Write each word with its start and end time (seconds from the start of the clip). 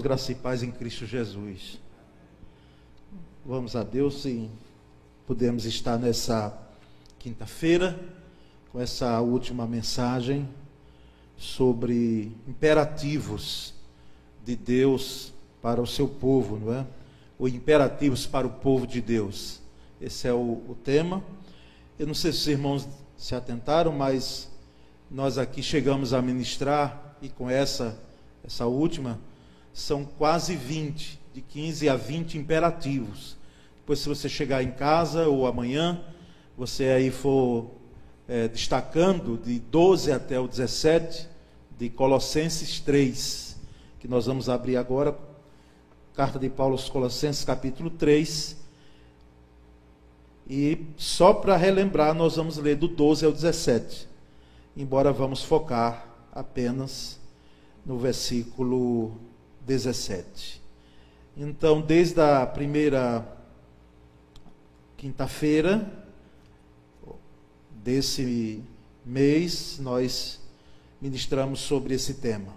Graça 0.00 0.32
e 0.32 0.34
paz 0.34 0.62
em 0.62 0.70
Cristo 0.70 1.06
Jesus. 1.06 1.80
Vamos 3.44 3.76
a 3.76 3.82
Deus 3.82 4.24
e 4.24 4.50
podemos 5.26 5.64
estar 5.64 5.98
nessa 5.98 6.56
quinta-feira 7.18 7.98
com 8.70 8.80
essa 8.80 9.20
última 9.20 9.66
mensagem 9.66 10.48
sobre 11.36 12.32
imperativos 12.46 13.74
de 14.44 14.56
Deus 14.56 15.32
para 15.60 15.80
o 15.80 15.86
seu 15.86 16.08
povo, 16.08 16.58
não 16.58 16.72
é? 16.72 16.86
Ou 17.38 17.48
imperativos 17.48 18.26
para 18.26 18.46
o 18.46 18.50
povo 18.50 18.86
de 18.86 19.00
Deus. 19.00 19.60
Esse 20.00 20.28
é 20.28 20.32
o, 20.32 20.62
o 20.68 20.76
tema. 20.84 21.22
Eu 21.98 22.06
não 22.06 22.14
sei 22.14 22.32
se 22.32 22.38
os 22.38 22.48
irmãos 22.48 22.88
se 23.16 23.34
atentaram, 23.34 23.92
mas 23.92 24.50
nós 25.10 25.38
aqui 25.38 25.62
chegamos 25.62 26.12
a 26.12 26.20
ministrar 26.20 27.16
e 27.20 27.28
com 27.28 27.48
essa 27.48 27.98
essa 28.44 28.66
última 28.66 29.18
são 29.74 30.04
quase 30.04 30.54
20, 30.54 31.20
de 31.34 31.40
15 31.42 31.88
a 31.88 31.96
20 31.96 32.38
imperativos. 32.38 33.36
Depois, 33.78 33.98
se 33.98 34.08
você 34.08 34.28
chegar 34.28 34.62
em 34.62 34.70
casa 34.70 35.26
ou 35.26 35.48
amanhã, 35.48 36.00
você 36.56 36.84
aí 36.84 37.10
for 37.10 37.72
é, 38.28 38.46
destacando 38.46 39.36
de 39.36 39.58
12 39.58 40.12
até 40.12 40.38
o 40.38 40.46
17 40.46 41.28
de 41.76 41.90
Colossenses 41.90 42.78
3, 42.78 43.56
que 43.98 44.06
nós 44.06 44.26
vamos 44.26 44.48
abrir 44.48 44.76
agora, 44.76 45.18
carta 46.14 46.38
de 46.38 46.48
Paulo 46.48 46.74
aos 46.74 46.88
Colossenses, 46.88 47.44
capítulo 47.44 47.90
3. 47.90 48.56
E 50.48 50.86
só 50.96 51.32
para 51.32 51.56
relembrar, 51.56 52.14
nós 52.14 52.36
vamos 52.36 52.58
ler 52.58 52.76
do 52.76 52.86
12 52.86 53.26
ao 53.26 53.32
17, 53.32 54.06
embora 54.76 55.12
vamos 55.12 55.42
focar 55.42 56.06
apenas 56.32 57.18
no 57.84 57.98
versículo 57.98 59.18
17. 59.66 60.62
Então, 61.36 61.80
desde 61.80 62.20
a 62.20 62.46
primeira 62.46 63.26
quinta-feira 64.96 65.90
desse 67.70 68.62
mês, 69.04 69.78
nós 69.80 70.40
ministramos 71.00 71.60
sobre 71.60 71.94
esse 71.94 72.14
tema. 72.14 72.54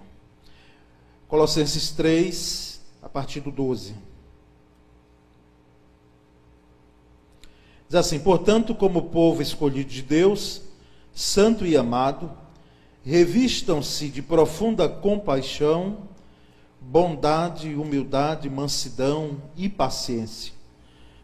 Colossenses 1.27 1.91
3, 1.91 2.79
a 3.01 3.09
partir 3.09 3.41
do 3.41 3.51
12. 3.51 3.95
Diz 7.87 7.95
assim: 7.95 8.19
Portanto, 8.19 8.75
como 8.75 9.09
povo 9.09 9.41
escolhido 9.41 9.89
de 9.89 10.01
Deus, 10.01 10.61
santo 11.13 11.65
e 11.65 11.75
amado, 11.75 12.31
revistam-se 13.03 14.09
de 14.09 14.21
profunda 14.21 14.87
compaixão, 14.87 16.07
bondade, 16.79 17.75
humildade, 17.75 18.49
mansidão 18.49 19.41
e 19.55 19.67
paciência. 19.67 20.53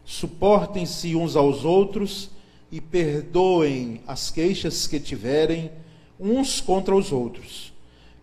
Suportem-se 0.04 1.16
uns 1.16 1.36
aos 1.36 1.64
outros 1.64 2.30
e 2.70 2.80
perdoem 2.80 4.00
as 4.06 4.30
queixas 4.30 4.86
que 4.86 5.00
tiverem 5.00 5.70
uns 6.18 6.60
contra 6.60 6.94
os 6.94 7.12
outros. 7.12 7.72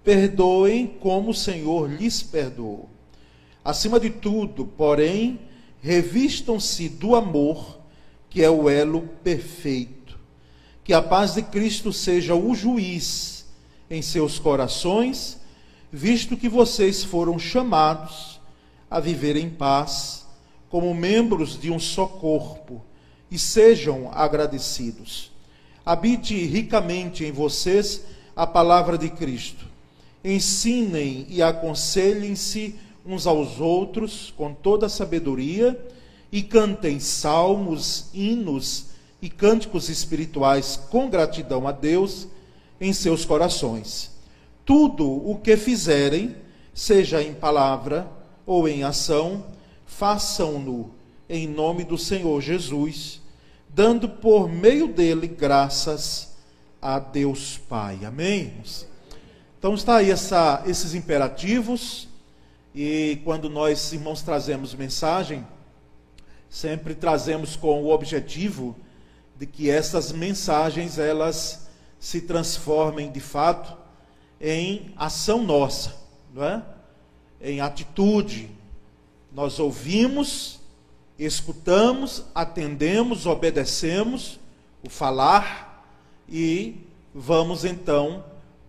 Perdoem 0.03 0.87
como 0.87 1.31
o 1.31 1.33
Senhor 1.33 1.89
lhes 1.89 2.21
perdoou. 2.21 2.89
Acima 3.63 3.99
de 3.99 4.09
tudo, 4.09 4.65
porém, 4.65 5.39
revistam-se 5.81 6.89
do 6.89 7.15
amor, 7.15 7.79
que 8.29 8.43
é 8.43 8.49
o 8.49 8.69
elo 8.69 9.07
perfeito. 9.23 10.19
Que 10.83 10.93
a 10.93 11.01
paz 11.01 11.35
de 11.35 11.43
Cristo 11.43 11.93
seja 11.93 12.35
o 12.35 12.53
juiz 12.55 13.45
em 13.89 14.01
seus 14.01 14.39
corações 14.39 15.40
visto 15.91 16.37
que 16.37 16.47
vocês 16.47 17.03
foram 17.03 17.37
chamados 17.37 18.39
a 18.89 18.99
viver 18.99 19.35
em 19.35 19.49
paz, 19.49 20.25
como 20.69 20.93
membros 20.95 21.59
de 21.59 21.69
um 21.69 21.79
só 21.79 22.05
corpo, 22.05 22.81
e 23.29 23.37
sejam 23.37 24.09
agradecidos. 24.13 25.31
Habite 25.85 26.35
ricamente 26.45 27.25
em 27.25 27.31
vocês 27.31 28.03
a 28.35 28.47
palavra 28.47 28.97
de 28.97 29.09
Cristo. 29.09 29.65
Ensinem 30.23 31.25
e 31.29 31.41
aconselhem-se 31.41 32.75
uns 33.05 33.25
aos 33.25 33.59
outros 33.59 34.33
com 34.37 34.53
toda 34.53 34.85
a 34.85 34.89
sabedoria 34.89 35.77
e 36.31 36.41
cantem 36.41 36.99
salmos, 36.99 38.05
hinos 38.13 38.85
e 39.21 39.29
cânticos 39.29 39.89
espirituais 39.89 40.79
com 40.89 41.09
gratidão 41.09 41.67
a 41.67 41.71
Deus 41.71 42.27
em 42.79 42.93
seus 42.93 43.25
corações 43.25 44.10
tudo 44.65 45.07
o 45.07 45.37
que 45.39 45.57
fizerem, 45.57 46.35
seja 46.73 47.21
em 47.21 47.33
palavra 47.33 48.07
ou 48.45 48.67
em 48.67 48.83
ação, 48.83 49.45
façam-no 49.85 50.91
em 51.29 51.47
nome 51.47 51.83
do 51.83 51.97
Senhor 51.97 52.41
Jesus, 52.41 53.21
dando 53.69 54.09
por 54.09 54.49
meio 54.49 54.87
dele 54.87 55.27
graças 55.27 56.35
a 56.81 56.99
Deus 56.99 57.57
Pai. 57.57 58.03
Amém? 58.03 58.53
Então 59.57 59.75
está 59.75 59.97
aí 59.97 60.11
essa, 60.11 60.63
esses 60.65 60.93
imperativos, 60.93 62.07
e 62.73 63.21
quando 63.23 63.49
nós, 63.49 63.91
irmãos, 63.93 64.21
trazemos 64.21 64.73
mensagem, 64.73 65.45
sempre 66.49 66.95
trazemos 66.95 67.55
com 67.55 67.83
o 67.83 67.91
objetivo 67.91 68.75
de 69.37 69.45
que 69.45 69.69
essas 69.69 70.11
mensagens 70.11 70.97
elas 70.97 71.67
se 71.99 72.21
transformem 72.21 73.11
de 73.11 73.19
fato 73.19 73.80
em 74.41 74.91
ação 74.97 75.43
nossa, 75.43 75.95
não 76.33 76.43
é? 76.43 76.63
Em 77.39 77.61
atitude. 77.61 78.49
Nós 79.31 79.59
ouvimos, 79.59 80.59
escutamos, 81.17 82.25
atendemos, 82.33 83.25
obedecemos 83.25 84.39
o 84.83 84.89
falar 84.89 85.85
e 86.27 86.75
vamos 87.13 87.63
então 87.63 88.23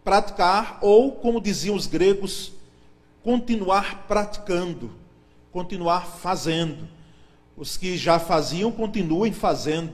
praticar 0.04 0.78
ou, 0.82 1.12
como 1.12 1.40
diziam 1.40 1.74
os 1.74 1.86
gregos, 1.86 2.52
continuar 3.22 4.06
praticando, 4.06 4.90
continuar 5.50 6.06
fazendo. 6.06 6.88
Os 7.56 7.76
que 7.76 7.96
já 7.96 8.18
faziam, 8.18 8.72
continuem 8.72 9.32
fazendo. 9.32 9.92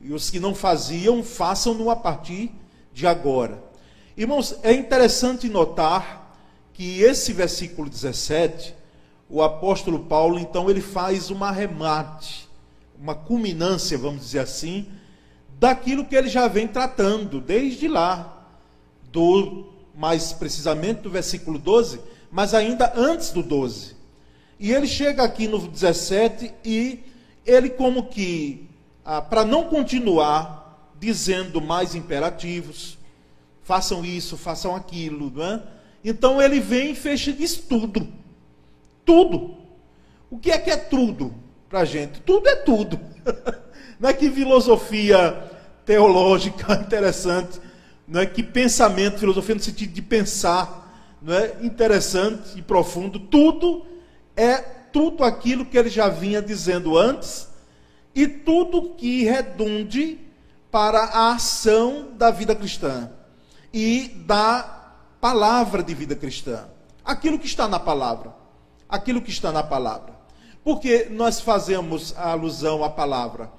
E 0.00 0.12
os 0.12 0.30
que 0.30 0.40
não 0.40 0.54
faziam, 0.54 1.22
façam-no 1.22 1.90
a 1.90 1.96
partir 1.96 2.50
de 2.92 3.06
agora. 3.06 3.67
Irmãos, 4.18 4.58
é 4.64 4.72
interessante 4.72 5.48
notar 5.48 6.36
que 6.74 7.02
esse 7.02 7.32
versículo 7.32 7.88
17, 7.88 8.74
o 9.30 9.40
apóstolo 9.40 10.00
Paulo, 10.06 10.40
então, 10.40 10.68
ele 10.68 10.80
faz 10.80 11.30
uma 11.30 11.52
remate, 11.52 12.48
uma 13.00 13.14
culminância, 13.14 13.96
vamos 13.96 14.22
dizer 14.22 14.40
assim, 14.40 14.88
daquilo 15.60 16.04
que 16.04 16.16
ele 16.16 16.28
já 16.28 16.48
vem 16.48 16.66
tratando 16.66 17.40
desde 17.40 17.86
lá, 17.86 18.44
do 19.12 19.66
mais 19.94 20.32
precisamente 20.32 21.02
do 21.02 21.10
versículo 21.10 21.56
12, 21.56 22.00
mas 22.28 22.54
ainda 22.54 22.92
antes 22.96 23.30
do 23.30 23.40
12. 23.40 23.94
E 24.58 24.72
ele 24.72 24.88
chega 24.88 25.22
aqui 25.22 25.46
no 25.46 25.60
17 25.60 26.52
e 26.64 27.04
ele 27.46 27.70
como 27.70 28.08
que 28.08 28.68
ah, 29.04 29.22
para 29.22 29.44
não 29.44 29.68
continuar 29.68 30.90
dizendo 30.98 31.60
mais 31.60 31.94
imperativos, 31.94 32.97
façam 33.68 34.02
isso, 34.02 34.38
façam 34.38 34.74
aquilo, 34.74 35.30
não 35.30 35.44
é? 35.44 35.62
Então 36.02 36.40
ele 36.40 36.58
vem 36.58 36.92
e 36.92 36.94
fecha 36.94 37.30
diz 37.30 37.58
tudo. 37.58 38.08
Tudo. 39.04 39.58
O 40.30 40.38
que 40.38 40.50
é 40.50 40.56
que 40.56 40.70
é 40.70 40.76
tudo 40.78 41.34
para 41.68 41.80
a 41.80 41.84
gente? 41.84 42.18
Tudo 42.22 42.48
é 42.48 42.56
tudo. 42.56 42.98
não 44.00 44.08
é 44.08 44.14
que 44.14 44.30
filosofia 44.30 45.36
teológica 45.84 46.72
interessante, 46.80 47.60
não 48.06 48.22
é 48.22 48.26
que 48.26 48.42
pensamento, 48.42 49.18
filosofia 49.18 49.56
no 49.56 49.60
sentido 49.60 49.92
de 49.92 50.00
pensar, 50.00 51.18
não 51.20 51.34
é 51.34 51.56
interessante 51.60 52.58
e 52.58 52.62
profundo. 52.62 53.20
Tudo 53.20 53.84
é 54.34 54.56
tudo 54.56 55.22
aquilo 55.24 55.66
que 55.66 55.76
ele 55.76 55.90
já 55.90 56.08
vinha 56.08 56.40
dizendo 56.40 56.96
antes 56.96 57.46
e 58.14 58.26
tudo 58.26 58.94
que 58.94 59.24
redunde 59.24 60.18
para 60.70 61.00
a 61.00 61.34
ação 61.34 62.08
da 62.16 62.30
vida 62.30 62.54
cristã 62.54 63.10
e 63.72 64.08
da 64.26 64.94
palavra 65.20 65.82
de 65.82 65.94
vida 65.94 66.14
cristã. 66.16 66.68
Aquilo 67.04 67.38
que 67.38 67.46
está 67.46 67.66
na 67.68 67.78
palavra. 67.78 68.34
Aquilo 68.88 69.22
que 69.22 69.30
está 69.30 69.52
na 69.52 69.62
palavra. 69.62 70.14
Por 70.64 70.80
que 70.80 71.06
nós 71.10 71.40
fazemos 71.40 72.14
a 72.16 72.32
alusão 72.32 72.84
à 72.84 72.90
palavra? 72.90 73.50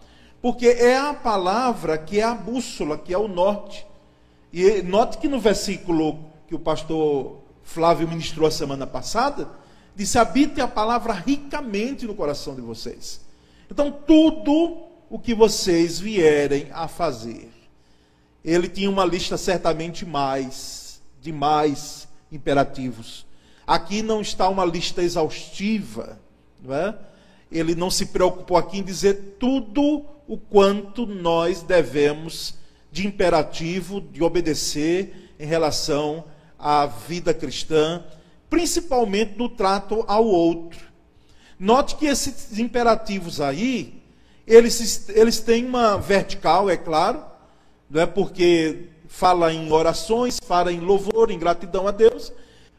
Porque 0.41 0.67
é 0.67 0.97
a 0.97 1.13
palavra 1.13 1.97
que 1.97 2.19
é 2.19 2.23
a 2.23 2.33
bússola, 2.33 2.97
que 2.97 3.13
é 3.13 3.17
o 3.17 3.27
norte. 3.27 3.85
E 4.51 4.81
note 4.81 5.17
que 5.17 5.27
no 5.27 5.39
versículo 5.39 6.19
que 6.47 6.55
o 6.55 6.59
pastor 6.59 7.37
Flávio 7.63 8.07
ministrou 8.07 8.47
a 8.47 8.51
semana 8.51 8.87
passada, 8.87 9.47
disse: 9.95 10.17
habite 10.17 10.59
a 10.61 10.67
palavra 10.67 11.13
ricamente 11.13 12.05
no 12.05 12.15
coração 12.15 12.55
de 12.55 12.61
vocês. 12.61 13.21
Então, 13.69 13.91
tudo 13.91 14.77
o 15.09 15.19
que 15.19 15.35
vocês 15.35 15.99
vierem 15.99 16.67
a 16.71 16.87
fazer, 16.87 17.51
ele 18.43 18.67
tinha 18.67 18.89
uma 18.89 19.05
lista 19.05 19.37
certamente 19.37 20.05
mais, 20.05 21.01
de 21.21 21.31
mais 21.31 22.07
imperativos. 22.31 23.25
Aqui 23.65 24.01
não 24.01 24.21
está 24.21 24.47
uma 24.49 24.65
lista 24.65 25.03
exaustiva, 25.03 26.19
não 26.61 26.73
é? 26.73 26.95
Ele 27.51 27.75
não 27.75 27.89
se 27.89 28.07
preocupou 28.07 28.57
aqui 28.57 28.79
em 28.79 28.83
dizer 28.83 29.35
tudo 29.39 30.05
o 30.27 30.37
quanto 30.37 31.05
nós 31.05 31.61
devemos 31.61 32.55
de 32.91 33.05
imperativo 33.05 34.01
de 34.01 34.23
obedecer 34.23 35.33
em 35.39 35.45
relação 35.45 36.25
à 36.57 36.85
vida 36.85 37.33
cristã, 37.33 38.03
principalmente 38.49 39.37
no 39.37 39.49
trato 39.49 40.03
ao 40.07 40.25
outro. 40.25 40.79
Note 41.59 41.95
que 41.95 42.05
esses 42.05 42.57
imperativos 42.57 43.41
aí, 43.41 44.01
eles, 44.47 45.09
eles 45.09 45.39
têm 45.39 45.65
uma 45.65 45.97
vertical, 45.97 46.69
é 46.69 46.77
claro, 46.77 47.23
não 47.89 48.01
é 48.01 48.05
porque 48.05 48.89
fala 49.07 49.51
em 49.51 49.71
orações, 49.71 50.39
fala 50.39 50.71
em 50.71 50.79
louvor, 50.79 51.31
em 51.31 51.39
gratidão 51.39 51.87
a 51.87 51.91
Deus, 51.91 52.31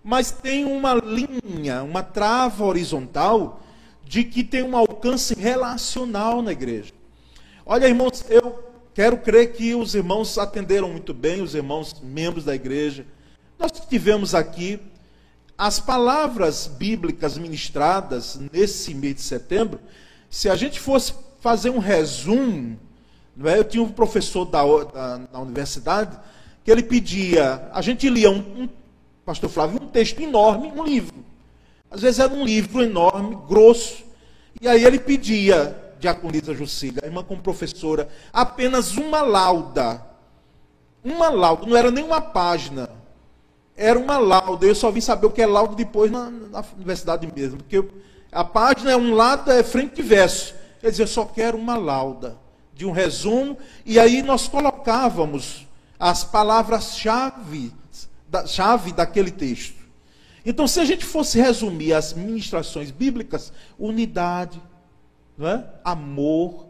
mas 0.03 0.31
tem 0.31 0.65
uma 0.65 0.95
linha, 0.95 1.83
uma 1.83 2.03
trava 2.03 2.65
horizontal 2.65 3.61
de 4.05 4.25
que 4.25 4.43
tem 4.43 4.63
um 4.63 4.77
alcance 4.77 5.35
relacional 5.35 6.41
na 6.41 6.53
igreja. 6.53 6.93
Olha, 7.67 7.87
irmãos, 7.87 8.25
eu 8.29 8.65
quero 8.95 9.19
crer 9.19 9.53
que 9.53 9.75
os 9.75 9.95
irmãos 9.95 10.39
atenderam 10.39 10.89
muito 10.89 11.13
bem, 11.13 11.43
os 11.43 11.55
irmãos 11.55 11.95
membros 12.03 12.45
da 12.45 12.55
igreja. 12.55 13.05
Nós 13.59 13.73
tivemos 13.89 14.35
aqui 14.35 14.81
as 15.59 15.79
palavras 15.79 16.67
bíblicas 16.67 17.37
ministradas 17.37 18.41
nesse 18.53 18.95
mês 18.95 19.17
de 19.17 19.21
setembro. 19.23 19.79
Se 20.31 20.49
a 20.49 20.57
gente 20.57 20.81
fosse 20.81 21.13
fazer 21.41 21.71
um 21.71 21.79
resumo? 21.79 22.79
Eu 23.49 23.65
tinha 23.65 23.83
um 23.83 23.91
professor 23.91 24.45
da, 24.45 24.63
da, 24.63 25.17
da, 25.19 25.39
universidade 25.41 26.19
que 26.65 26.71
ele 26.71 26.83
pedia, 26.83 27.69
a 27.73 27.81
gente 27.81 28.09
lia 28.09 28.31
um, 28.31 28.39
um, 28.39 28.69
pastor 29.25 29.49
Flávio, 29.49 29.81
um 29.83 29.87
texto 29.87 30.21
enorme, 30.21 30.73
um 30.75 30.85
livro. 30.85 31.25
Às 31.91 32.03
vezes 32.03 32.21
era 32.21 32.33
um 32.33 32.45
livro 32.45 32.83
enorme, 32.83 33.37
grosso, 33.49 34.05
e 34.61 34.69
aí 34.69 34.85
ele 34.85 34.99
pedia, 34.99 35.77
diaconisa 35.99 36.55
Jucília, 36.55 37.01
a 37.03 37.07
irmã 37.07 37.23
como 37.23 37.41
professora, 37.41 38.09
apenas 38.33 38.97
uma 38.97 39.23
lauda. 39.23 40.07
Uma 41.03 41.31
lauda, 41.31 41.67
não 41.67 41.77
era 41.77 41.91
nem 41.91 42.05
uma 42.05 42.21
página 42.21 42.91
era 43.81 43.99
uma 43.99 44.19
lauda. 44.19 44.67
Eu 44.67 44.75
só 44.75 44.91
vim 44.91 45.01
saber 45.01 45.27
o 45.27 45.31
que 45.31 45.41
é 45.41 45.47
lauda 45.47 45.75
depois 45.75 46.11
na, 46.11 46.31
na 46.31 46.63
universidade 46.77 47.27
mesmo. 47.35 47.57
Porque 47.57 47.83
a 48.31 48.45
página 48.45 48.93
é 48.93 48.97
um 48.97 49.15
lado, 49.15 49.51
é 49.51 49.63
frente 49.63 50.01
e 50.01 50.03
verso. 50.03 50.55
Quer 50.83 50.91
dizer, 50.91 51.05
eu 51.05 51.07
só 51.07 51.25
quero 51.25 51.57
uma 51.57 51.79
lauda 51.79 52.37
de 52.81 52.87
um 52.87 52.93
resumo. 52.93 53.59
E 53.85 54.01
aí 54.01 54.23
nós 54.23 54.49
colocávamos 54.49 55.67
as 55.99 56.25
palavras-chave 56.25 57.75
da, 58.27 58.47
chave 58.47 58.91
daquele 58.91 59.31
texto. 59.31 59.79
Então, 60.47 60.67
se 60.67 60.81
a 60.81 60.85
gente 60.87 61.05
fosse 61.05 61.39
resumir 61.39 61.93
as 61.93 62.15
ministrações 62.15 62.91
bíblicas, 62.91 63.53
unidade, 63.79 64.59
é? 65.39 65.63
amor, 65.85 66.69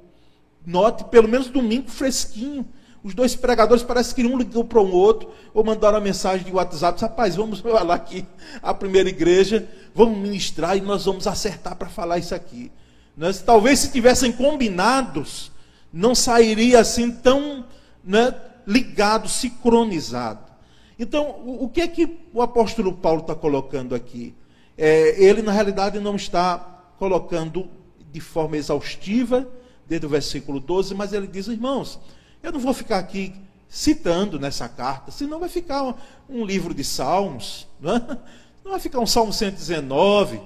note 0.66 1.04
pelo 1.04 1.28
menos 1.28 1.46
domingo 1.46 1.88
fresquinho. 1.88 2.66
Os 3.04 3.14
dois 3.14 3.36
pregadores 3.36 3.84
parece 3.84 4.12
que 4.12 4.26
um 4.26 4.36
ligou 4.36 4.64
para 4.64 4.82
um 4.82 4.90
outro, 4.92 5.30
ou 5.54 5.62
mandaram 5.62 5.94
uma 5.94 6.04
mensagem 6.04 6.44
de 6.44 6.52
WhatsApp, 6.52 7.00
rapaz, 7.00 7.36
vamos 7.36 7.62
lá 7.62 7.94
aqui, 7.94 8.26
a 8.60 8.74
primeira 8.74 9.08
igreja, 9.08 9.68
vamos 9.94 10.18
ministrar 10.18 10.76
e 10.76 10.80
nós 10.80 11.04
vamos 11.04 11.28
acertar 11.28 11.76
para 11.76 11.88
falar 11.88 12.18
isso 12.18 12.34
aqui. 12.34 12.72
Né? 13.16 13.32
Talvez 13.46 13.78
se 13.78 13.92
tivessem 13.92 14.32
combinados, 14.32 15.52
não 15.92 16.14
sairia 16.14 16.80
assim 16.80 17.10
tão 17.10 17.64
né, 18.04 18.34
ligado, 18.66 19.28
sincronizado. 19.28 20.50
Então, 20.98 21.30
o, 21.44 21.64
o, 21.64 21.68
que 21.68 21.80
é 21.80 21.88
que 21.88 22.18
o 22.32 22.42
apóstolo 22.42 22.92
Paulo 22.92 23.22
está 23.22 23.34
colocando 23.34 23.94
aqui? 23.94 24.34
É, 24.76 25.22
ele, 25.22 25.42
na 25.42 25.52
realidade, 25.52 25.98
não 25.98 26.16
está 26.16 26.58
colocando 26.98 27.68
de 28.12 28.20
forma 28.20 28.56
exaustiva, 28.56 29.48
desde 29.86 30.06
o 30.06 30.10
versículo 30.10 30.60
12, 30.60 30.94
mas 30.94 31.12
ele 31.12 31.26
diz, 31.26 31.48
irmãos, 31.48 31.98
eu 32.42 32.52
não 32.52 32.60
vou 32.60 32.72
ficar 32.72 32.98
aqui 32.98 33.34
citando 33.68 34.38
nessa 34.38 34.68
carta, 34.68 35.10
senão 35.10 35.38
vai 35.38 35.48
ficar 35.48 35.82
um, 35.82 35.94
um 36.28 36.44
livro 36.44 36.74
de 36.74 36.82
salmos, 36.82 37.66
não, 37.80 37.96
é? 37.96 38.00
não 38.64 38.72
vai 38.72 38.80
ficar 38.80 38.98
um 38.98 39.06
salmo 39.06 39.32
119. 39.32 40.40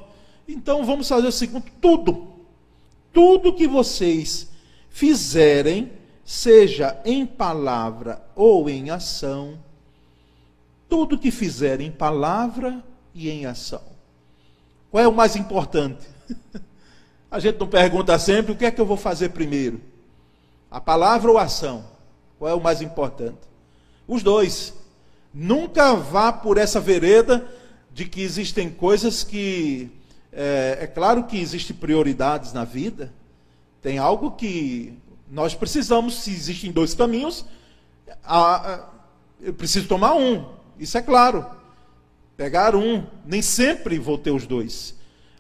Então 0.46 0.85
vamos 0.85 1.08
fazer 1.08 1.26
o 1.26 1.32
seguinte: 1.32 1.73
tudo, 1.81 2.29
tudo 3.12 3.52
que 3.55 3.67
vocês 3.67 4.49
fizerem, 4.94 5.91
seja 6.25 7.00
em 7.05 7.26
palavra 7.26 8.25
ou 8.37 8.70
em 8.70 8.91
ação, 8.91 9.58
tudo 10.88 11.19
que 11.19 11.32
fizerem 11.32 11.88
em 11.88 11.91
palavra 11.91 12.81
e 13.12 13.29
em 13.29 13.44
ação. 13.44 13.82
Qual 14.93 15.02
é 15.02 15.08
o 15.08 15.12
mais 15.12 15.35
importante? 15.35 16.06
A 17.29 17.41
gente 17.41 17.58
não 17.58 17.67
pergunta 17.67 18.17
sempre 18.20 18.52
o 18.52 18.56
que 18.56 18.64
é 18.64 18.70
que 18.70 18.81
eu 18.81 18.87
vou 18.87 18.96
fazer 18.96 19.31
primeiro. 19.31 19.81
A 20.70 20.81
palavra 20.81 21.29
ou 21.29 21.38
a 21.38 21.43
ação? 21.43 21.85
Qual 22.38 22.49
é 22.49 22.55
o 22.55 22.61
mais 22.61 22.81
importante? 22.81 23.41
Os 24.06 24.23
dois. 24.23 24.75
Nunca 25.32 25.94
vá 25.94 26.32
por 26.32 26.56
essa 26.56 26.79
vereda 26.79 27.44
de 27.93 28.05
que 28.05 28.23
existem 28.23 28.70
coisas 28.70 29.25
que. 29.25 29.91
É, 30.32 30.79
é 30.82 30.87
claro 30.87 31.25
que 31.25 31.37
existem 31.37 31.75
prioridades 31.75 32.52
na 32.52 32.64
vida. 32.64 33.12
Tem 33.84 33.98
algo 33.98 34.31
que 34.31 34.94
nós 35.31 35.54
precisamos, 35.54 36.22
se 36.22 36.31
existem 36.31 36.72
dois 36.72 36.94
caminhos, 36.94 37.44
a, 38.25 38.72
a, 38.72 38.88
eu 39.38 39.52
preciso 39.52 39.86
tomar 39.86 40.14
um. 40.14 40.46
Isso 40.78 40.96
é 40.96 41.02
claro. 41.02 41.44
Pegar 42.34 42.75
um. 42.75 43.04
Nem 43.26 43.42
sempre 43.42 43.98
vou 43.98 44.16
ter 44.16 44.31
os 44.31 44.46
dois. 44.46 44.94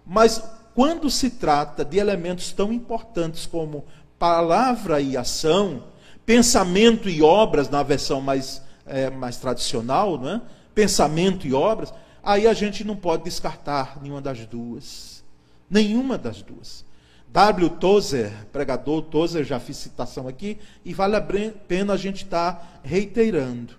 Mas 0.04 0.44
quando 0.74 1.08
se 1.08 1.30
trata 1.30 1.86
de 1.86 1.96
elementos 1.96 2.52
tão 2.52 2.70
importantes 2.70 3.46
como 3.46 3.86
palavra 4.18 5.00
e 5.00 5.16
ação, 5.16 5.84
pensamento 6.26 7.08
e 7.08 7.22
obras, 7.22 7.70
na 7.70 7.82
versão 7.82 8.20
mais, 8.20 8.60
é, 8.84 9.08
mais 9.08 9.38
tradicional, 9.38 10.18
não 10.18 10.28
é? 10.28 10.42
pensamento 10.74 11.46
e 11.46 11.54
obras, 11.54 11.94
aí 12.22 12.46
a 12.46 12.52
gente 12.52 12.84
não 12.84 12.94
pode 12.94 13.24
descartar 13.24 13.98
nenhuma 14.02 14.20
das 14.20 14.44
duas. 14.44 15.24
Nenhuma 15.70 16.18
das 16.18 16.42
duas. 16.42 16.84
W. 17.34 17.68
Tozer, 17.68 18.30
pregador 18.52 19.02
Tozer, 19.02 19.42
já 19.42 19.58
fiz 19.58 19.76
citação 19.76 20.28
aqui, 20.28 20.56
e 20.84 20.94
vale 20.94 21.16
a 21.16 21.20
pena 21.20 21.94
a 21.94 21.96
gente 21.96 22.22
estar 22.22 22.52
tá 22.52 22.66
reiterando. 22.84 23.74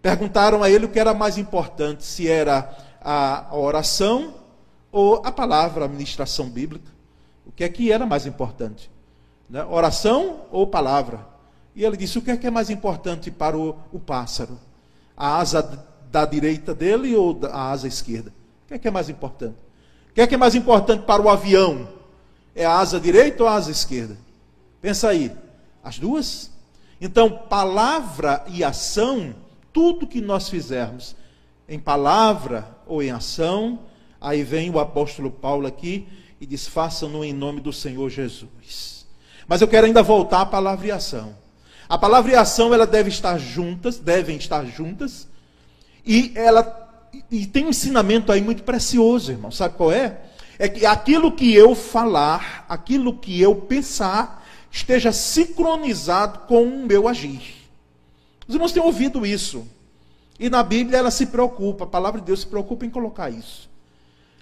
Perguntaram 0.00 0.62
a 0.62 0.70
ele 0.70 0.86
o 0.86 0.88
que 0.88 0.98
era 0.98 1.12
mais 1.12 1.36
importante, 1.36 2.02
se 2.02 2.26
era 2.26 2.74
a 3.02 3.54
oração 3.54 4.32
ou 4.90 5.20
a 5.22 5.30
palavra, 5.30 5.84
a 5.84 5.88
ministração 5.88 6.48
bíblica. 6.48 6.90
O 7.44 7.52
que 7.52 7.62
é 7.62 7.68
que 7.68 7.92
era 7.92 8.06
mais 8.06 8.24
importante? 8.24 8.90
Né? 9.50 9.62
Oração 9.64 10.46
ou 10.50 10.66
palavra? 10.66 11.26
E 11.76 11.84
ele 11.84 11.96
disse: 11.96 12.18
o 12.18 12.22
que 12.22 12.30
é 12.30 12.38
que 12.38 12.46
é 12.46 12.50
mais 12.50 12.70
importante 12.70 13.30
para 13.30 13.54
o, 13.54 13.76
o 13.92 14.00
pássaro? 14.00 14.58
A 15.14 15.36
asa 15.36 15.86
da 16.10 16.24
direita 16.24 16.74
dele 16.74 17.14
ou 17.14 17.38
a 17.52 17.70
asa 17.70 17.86
esquerda? 17.86 18.32
O 18.64 18.68
que 18.68 18.74
é 18.74 18.78
que 18.78 18.88
é 18.88 18.90
mais 18.90 19.10
importante? 19.10 19.56
O 20.10 20.14
que 20.14 20.22
é 20.22 20.26
que 20.26 20.34
é 20.34 20.38
mais 20.38 20.54
importante 20.54 21.04
para 21.04 21.20
o 21.20 21.28
avião? 21.28 21.97
É 22.54 22.64
a 22.64 22.78
asa 22.78 22.98
direita 22.98 23.42
ou 23.42 23.48
a 23.48 23.54
asa 23.54 23.70
esquerda? 23.70 24.16
Pensa 24.80 25.08
aí. 25.08 25.32
As 25.82 25.98
duas? 25.98 26.50
Então, 27.00 27.30
palavra 27.30 28.44
e 28.48 28.64
ação, 28.64 29.34
tudo 29.72 30.06
que 30.06 30.20
nós 30.20 30.48
fizermos 30.48 31.14
em 31.68 31.78
palavra 31.78 32.68
ou 32.86 33.02
em 33.02 33.10
ação, 33.10 33.80
aí 34.20 34.42
vem 34.42 34.70
o 34.70 34.80
apóstolo 34.80 35.30
Paulo 35.30 35.66
aqui 35.66 36.08
e 36.40 36.46
diz: 36.46 36.66
façam-no 36.66 37.24
em 37.24 37.32
nome 37.32 37.60
do 37.60 37.72
Senhor 37.72 38.08
Jesus. 38.10 39.06
Mas 39.46 39.60
eu 39.60 39.68
quero 39.68 39.86
ainda 39.86 40.02
voltar 40.02 40.42
à 40.42 40.46
palavra 40.46 40.86
e 40.86 40.90
ação. 40.90 41.34
A 41.88 41.96
palavra 41.96 42.32
e 42.32 42.34
ação 42.34 42.74
ela 42.74 42.86
deve 42.86 43.08
estar 43.08 43.38
juntas, 43.38 43.98
devem 43.98 44.36
estar 44.36 44.64
juntas. 44.66 45.28
E 46.04 46.32
ela 46.34 46.86
e 47.30 47.46
tem 47.46 47.64
um 47.64 47.70
ensinamento 47.70 48.30
aí 48.30 48.42
muito 48.42 48.62
precioso, 48.62 49.32
irmão. 49.32 49.50
Sabe 49.50 49.74
qual 49.76 49.90
é? 49.90 50.18
É 50.58 50.68
que 50.68 50.84
aquilo 50.84 51.30
que 51.30 51.54
eu 51.54 51.74
falar, 51.74 52.64
aquilo 52.68 53.16
que 53.16 53.40
eu 53.40 53.54
pensar, 53.54 54.44
esteja 54.70 55.12
sincronizado 55.12 56.40
com 56.40 56.64
o 56.64 56.86
meu 56.86 57.06
agir. 57.06 57.54
Os 58.46 58.54
irmãos 58.54 58.72
têm 58.72 58.82
ouvido 58.82 59.24
isso. 59.24 59.66
E 60.38 60.48
na 60.48 60.62
Bíblia 60.62 60.98
ela 60.98 61.10
se 61.10 61.26
preocupa, 61.26 61.84
a 61.84 61.88
palavra 61.88 62.20
de 62.20 62.26
Deus 62.26 62.40
se 62.40 62.46
preocupa 62.46 62.86
em 62.86 62.90
colocar 62.90 63.30
isso. 63.30 63.68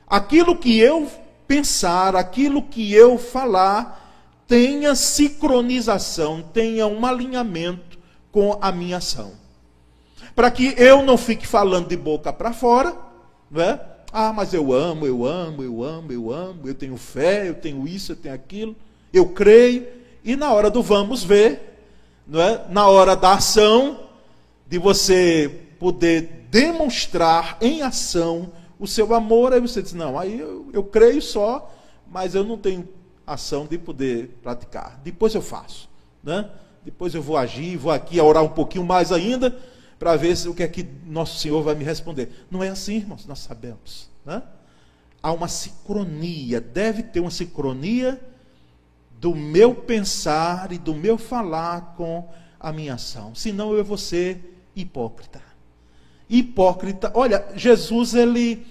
Aquilo 0.07 0.57
que 0.57 0.79
eu 0.79 1.11
pensar, 1.47 2.15
aquilo 2.15 2.63
que 2.63 2.93
eu 2.93 3.19
falar, 3.19 4.07
tenha 4.47 4.95
sincronização, 4.95 6.43
tenha 6.43 6.87
um 6.87 7.05
alinhamento 7.05 7.99
com 8.31 8.59
a 8.61 8.71
minha 8.71 8.99
ação. 8.99 9.33
Para 10.35 10.51
que 10.51 10.75
eu 10.77 11.03
não 11.03 11.17
fique 11.17 11.47
falando 11.47 11.89
de 11.89 11.97
boca 11.97 12.33
para 12.33 12.53
fora, 12.53 12.95
não 13.51 13.63
é? 13.63 13.81
Ah, 14.13 14.33
mas 14.33 14.55
eu 14.55 14.73
amo, 14.73 15.07
eu 15.07 15.27
amo, 15.27 15.63
eu 15.63 15.83
amo, 15.83 16.13
eu 16.13 16.33
amo, 16.33 16.69
eu 16.69 16.75
tenho 16.75 16.97
fé, 16.97 17.49
eu 17.49 17.55
tenho 17.55 17.87
isso, 17.87 18.13
eu 18.13 18.17
tenho 18.17 18.35
aquilo, 18.35 18.75
eu 19.13 19.29
creio. 19.29 19.87
E 20.25 20.37
na 20.37 20.53
hora 20.53 20.71
do 20.71 20.83
vamos 20.83 21.23
ver, 21.23 21.79
não 22.27 22.41
é? 22.41 22.67
na 22.71 22.89
hora 22.89 23.15
da 23.15 23.35
ação, 23.35 24.01
de 24.67 24.79
você 24.79 25.67
poder 25.79 26.47
demonstrar 26.51 27.59
em 27.61 27.83
ação 27.83 28.53
o 28.79 28.87
seu 28.87 29.15
amor, 29.15 29.53
aí 29.53 29.61
você 29.61 29.83
diz, 29.83 29.93
não, 29.93 30.19
aí 30.19 30.39
eu, 30.39 30.69
eu 30.73 30.83
creio 30.85 31.23
só, 31.23 31.73
mas 32.11 32.35
eu 32.35 32.45
não 32.45 32.59
tenho 32.59 32.89
ação 33.27 33.67
de 33.67 33.79
poder 33.79 34.39
praticar. 34.43 35.01
Depois 35.03 35.35
eu 35.35 35.43
faço, 35.43 35.89
né? 36.23 36.49
Depois 36.85 37.15
eu 37.15 37.23
vou 37.23 37.37
agir, 37.37 37.77
vou 37.77 37.91
aqui 37.91 38.21
orar 38.21 38.45
um 38.45 38.49
pouquinho 38.49 38.85
mais 38.85 39.11
ainda, 39.11 39.57
para 39.99 40.17
ver 40.17 40.37
se, 40.37 40.49
o 40.49 40.55
que 40.55 40.63
é 40.63 40.69
que 40.69 40.87
nosso 41.07 41.39
Senhor 41.39 41.63
vai 41.63 41.75
me 41.75 41.85
responder. 41.85 42.47
Não 42.51 42.63
é 42.63 42.69
assim, 42.69 42.97
irmãos, 42.97 43.27
nós 43.27 43.39
sabemos, 43.39 44.11
né? 44.25 44.43
Há 45.23 45.33
uma 45.33 45.49
sincronia, 45.49 46.61
deve 46.61 47.03
ter 47.03 47.21
uma 47.21 47.31
sincronia 47.31 48.21
do 49.19 49.35
meu 49.35 49.75
pensar 49.75 50.71
e 50.73 50.79
do 50.79 50.95
meu 50.95 51.17
falar 51.19 51.95
com 51.97 52.29
a 52.61 52.73
minha 52.73 52.95
ação. 52.95 53.35
Senão 53.35 53.73
eu 53.73 53.85
vou 53.85 53.97
ser 53.97 54.69
hipócrita. 54.77 55.41
Hipócrita. 56.29 57.11
Olha, 57.15 57.45
Jesus, 57.57 58.15
ele, 58.15 58.67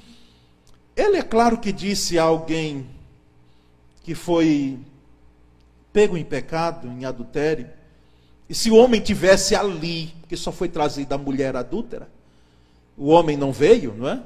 ele 0.96 1.18
é 1.18 1.24
claro 1.24 1.58
que 1.58 1.72
disse 1.72 2.20
a 2.20 2.24
alguém 2.24 2.88
que 4.04 4.14
foi 4.14 4.80
pego 5.92 6.16
em 6.16 6.24
pecado, 6.24 6.88
em 6.88 7.06
adultério, 7.06 7.70
e 8.50 8.54
se 8.54 8.70
o 8.70 8.76
homem 8.76 9.02
tivesse 9.02 9.56
ali, 9.56 10.14
porque 10.22 10.38
só 10.38 10.52
foi 10.52 10.70
trazida 10.70 11.16
a 11.16 11.18
mulher 11.18 11.56
adúltera, 11.56 12.10
o 12.98 13.08
homem 13.08 13.36
não 13.36 13.52
veio, 13.52 13.94
não 13.94 14.08
é? 14.08 14.22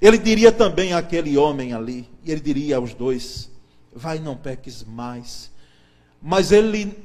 Ele 0.00 0.18
diria 0.18 0.52
também 0.52 0.92
àquele 0.92 1.38
homem 1.38 1.72
ali, 1.72 2.08
e 2.22 2.30
ele 2.30 2.40
diria 2.40 2.76
aos 2.76 2.92
dois: 2.92 3.50
Vai, 3.94 4.18
não 4.18 4.36
peques 4.36 4.84
mais. 4.84 5.50
Mas 6.20 6.52
ele, 6.52 6.98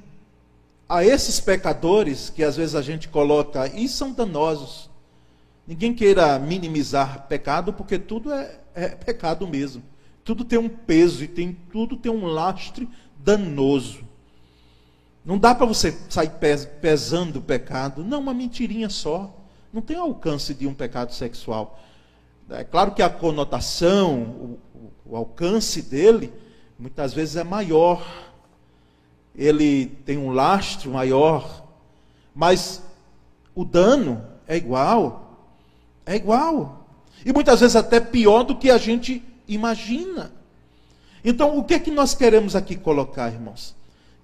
a 0.88 1.04
esses 1.06 1.40
pecadores 1.40 2.30
que 2.30 2.44
às 2.44 2.58
vezes 2.58 2.76
a 2.76 2.82
gente 2.82 3.08
coloca, 3.08 3.68
e 3.68 3.88
são 3.88 4.12
danosos. 4.12 4.90
Ninguém 5.66 5.94
queira 5.94 6.40
minimizar 6.40 7.28
pecado, 7.28 7.72
porque 7.72 8.00
tudo 8.00 8.34
é, 8.34 8.60
é 8.74 8.90
pecado 8.90 9.48
mesmo. 9.48 9.84
Tudo 10.24 10.44
tem 10.44 10.60
um 10.60 10.68
peso 10.68 11.24
e 11.24 11.28
tem, 11.28 11.56
tudo 11.72 11.96
tem 11.96 12.12
um 12.12 12.26
lastre 12.26 12.90
danoso. 13.18 14.09
Não 15.30 15.38
dá 15.38 15.54
para 15.54 15.68
você 15.68 15.96
sair 16.10 16.32
pesando 16.82 17.38
o 17.38 17.42
pecado. 17.44 18.04
Não, 18.04 18.20
uma 18.20 18.34
mentirinha 18.34 18.90
só. 18.90 19.32
Não 19.72 19.80
tem 19.80 19.96
alcance 19.96 20.56
de 20.56 20.66
um 20.66 20.74
pecado 20.74 21.14
sexual. 21.14 21.80
É 22.50 22.64
claro 22.64 22.96
que 22.96 23.04
a 23.04 23.12
conotação, 23.12 24.24
o, 24.24 24.60
o 25.06 25.16
alcance 25.16 25.84
dele 25.84 26.34
muitas 26.80 27.14
vezes 27.14 27.36
é 27.36 27.44
maior, 27.44 28.04
ele 29.36 29.86
tem 30.04 30.18
um 30.18 30.32
lastro 30.32 30.90
maior, 30.90 31.64
mas 32.34 32.82
o 33.54 33.64
dano 33.64 34.26
é 34.48 34.58
igual, 34.58 35.46
é 36.08 36.16
igual. 36.16 36.88
E 37.24 37.32
muitas 37.32 37.60
vezes 37.60 37.76
até 37.76 38.00
pior 38.00 38.42
do 38.42 38.56
que 38.56 38.72
a 38.72 38.80
gente 38.80 39.24
imagina. 39.48 40.34
Então, 41.24 41.56
o 41.56 41.64
que 41.64 41.76
é 41.76 41.80
que 41.80 41.92
nós 41.92 42.16
queremos 42.16 42.56
aqui 42.56 42.76
colocar, 42.76 43.32
irmãos? 43.32 43.76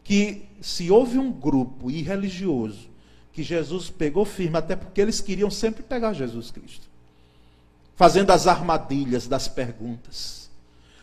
Que 0.04 0.46
se 0.66 0.90
houve 0.90 1.20
um 1.20 1.32
grupo 1.32 1.92
irreligioso 1.92 2.90
que 3.32 3.44
Jesus 3.44 3.90
pegou 3.90 4.26
firme, 4.26 4.58
até 4.58 4.76
porque 4.76 5.02
eles 5.02 5.22
queriam 5.22 5.52
sempre 5.52 5.84
pegar 5.84 6.14
Jesus 6.14 6.52
Cristo, 6.52 6.88
fazendo 7.96 8.32
as 8.32 8.48
armadilhas 8.48 9.28
das 9.28 9.48
perguntas 9.48 10.46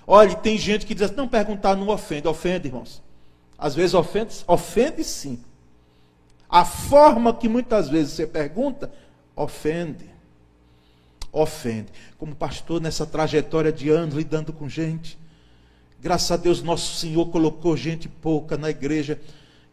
Olha, 0.07 0.35
tem 0.35 0.59
gente 0.59 0.85
que 0.85 0.95
diz 0.95 1.04
assim, 1.04 1.14
não 1.16 1.28
perguntar 1.28 1.76
não 1.76 1.88
ofende. 1.88 2.26
Ofende, 2.26 2.69
irmãos. 2.69 3.02
Às 3.57 3.75
vezes 3.75 3.95
ofende, 3.95 4.35
ofende 4.47 5.04
sim. 5.04 5.40
A 6.49 6.64
forma 6.64 7.33
que 7.33 7.49
muitas 7.49 7.88
vezes 7.88 8.12
você 8.14 8.26
pergunta, 8.26 8.92
ofende. 9.37 10.11
Ofende. 11.33 11.88
Como 12.19 12.35
pastor 12.35 12.81
nessa 12.81 13.07
trajetória 13.07 13.73
de 13.73 13.88
anos 13.88 14.14
lidando 14.14 14.52
com 14.52 14.69
gente, 14.69 15.19
graças 16.00 16.31
a 16.31 16.37
Deus 16.37 16.62
nosso 16.62 16.97
Senhor 16.97 17.26
colocou 17.31 17.76
gente 17.76 18.09
pouca 18.09 18.59
na 18.59 18.69
igreja 18.69 19.21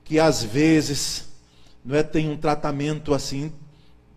que 0.10 0.20
às 0.20 0.44
vezes 0.44 1.28
não 1.86 1.96
é 1.96 2.02
tem 2.02 2.28
um 2.32 2.36
tratamento 2.36 3.14
assim 3.14 3.54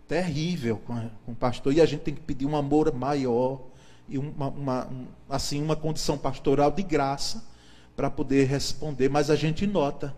terrível 0.07 0.81
com, 0.83 0.95
com 1.23 1.33
o 1.33 1.35
pastor 1.35 1.71
e 1.71 1.79
a 1.79 1.85
gente 1.85 2.01
tem 2.01 2.15
que 2.15 2.19
pedir 2.19 2.47
um 2.47 2.57
amor 2.57 2.91
maior 2.91 3.61
e 4.09 4.17
uma, 4.17 4.47
uma, 4.47 4.89
assim, 5.29 5.61
uma 5.61 5.75
condição 5.75 6.17
pastoral 6.17 6.71
de 6.71 6.81
graça 6.81 7.45
para 7.95 8.09
poder 8.09 8.45
responder, 8.45 9.07
mas 9.07 9.29
a 9.29 9.35
gente 9.35 9.67
nota. 9.67 10.15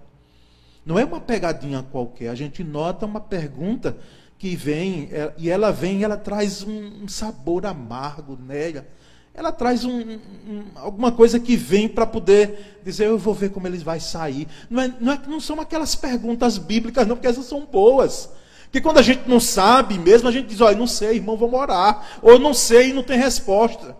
Não 0.86 0.98
é 0.98 1.04
uma 1.04 1.20
pegadinha 1.20 1.84
qualquer, 1.84 2.30
a 2.30 2.36
gente 2.36 2.64
nota 2.64 3.06
uma 3.06 3.20
pergunta 3.20 3.98
que 4.38 4.56
vem, 4.56 5.10
é, 5.12 5.34
e 5.38 5.50
ela 5.50 5.72
vem, 5.72 6.04
ela 6.04 6.16
traz 6.16 6.64
um, 6.64 7.04
um 7.04 7.08
sabor 7.10 7.66
amargo 7.66 8.38
nela. 8.42 8.88
Ela 9.36 9.52
traz 9.52 9.84
um, 9.84 10.00
um, 10.00 10.64
alguma 10.76 11.12
coisa 11.12 11.40
que 11.40 11.58
vem 11.58 11.90
para 11.90 12.06
poder 12.06 12.80
dizer, 12.84 13.08
eu 13.08 13.18
vou 13.18 13.34
ver 13.34 13.50
como 13.50 13.68
eles 13.68 13.84
vai 13.84 14.00
sair. 14.00 14.48
Não, 14.70 14.82
é, 14.82 14.94
não, 15.00 15.14
é, 15.14 15.22
não 15.28 15.40
são 15.42 15.60
aquelas 15.60 15.94
perguntas 15.94 16.58
bíblicas, 16.58 17.06
não, 17.06 17.18
porque 17.18 17.28
essas 17.28 17.46
são 17.46 17.66
boas. 17.66 18.30
Porque 18.64 18.80
quando 18.80 18.98
a 18.98 19.02
gente 19.02 19.28
não 19.28 19.40
sabe 19.40 20.00
mesmo, 20.00 20.30
a 20.30 20.32
gente 20.32 20.48
diz, 20.48 20.62
olha, 20.62 20.78
não 20.78 20.88
sei, 20.88 21.16
irmão, 21.18 21.36
vamos 21.36 21.60
orar. 21.60 22.20
Ou 22.22 22.40
não 22.40 22.54
sei 22.54 22.90
e 22.90 22.94
não 22.94 23.04
tem 23.04 23.18
resposta. 23.18 23.96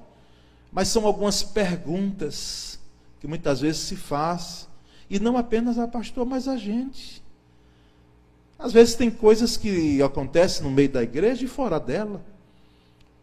Mas 0.72 0.88
são 0.88 1.06
algumas 1.06 1.44
perguntas 1.44 2.80
que 3.20 3.28
muitas 3.28 3.60
vezes 3.60 3.82
se 3.82 3.96
faz. 3.96 4.70
E 5.10 5.20
não 5.20 5.38
apenas 5.38 5.78
a 5.78 5.88
pastor, 5.88 6.26
mas 6.26 6.48
a 6.48 6.56
gente. 6.56 7.22
Às 8.58 8.72
vezes 8.72 8.96
tem 8.96 9.12
coisas 9.12 9.58
que 9.58 10.02
acontecem 10.02 10.64
no 10.64 10.72
meio 10.72 10.90
da 10.90 11.04
igreja 11.04 11.44
e 11.44 11.48
fora 11.48 11.80
dela. 11.80 12.24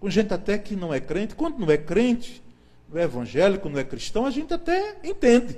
Com 0.02 0.10
gente 0.10 0.34
até 0.34 0.58
que 0.58 0.74
não 0.74 0.92
é 0.92 0.98
crente. 0.98 1.36
Quando 1.36 1.60
não 1.60 1.70
é 1.70 1.76
crente, 1.76 2.42
não 2.92 3.00
é 3.00 3.04
evangélico, 3.04 3.68
não 3.68 3.78
é 3.78 3.84
cristão, 3.84 4.26
a 4.26 4.32
gente 4.32 4.52
até 4.52 4.96
entende. 5.04 5.56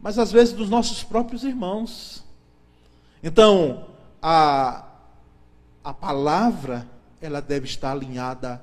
Mas 0.00 0.20
às 0.20 0.30
vezes 0.30 0.54
dos 0.54 0.70
nossos 0.70 1.02
próprios 1.02 1.42
irmãos. 1.42 2.24
Então, 3.20 3.88
a, 4.22 4.86
a 5.82 5.92
palavra 5.92 6.88
ela 7.20 7.40
deve 7.40 7.66
estar 7.66 7.90
alinhada 7.90 8.62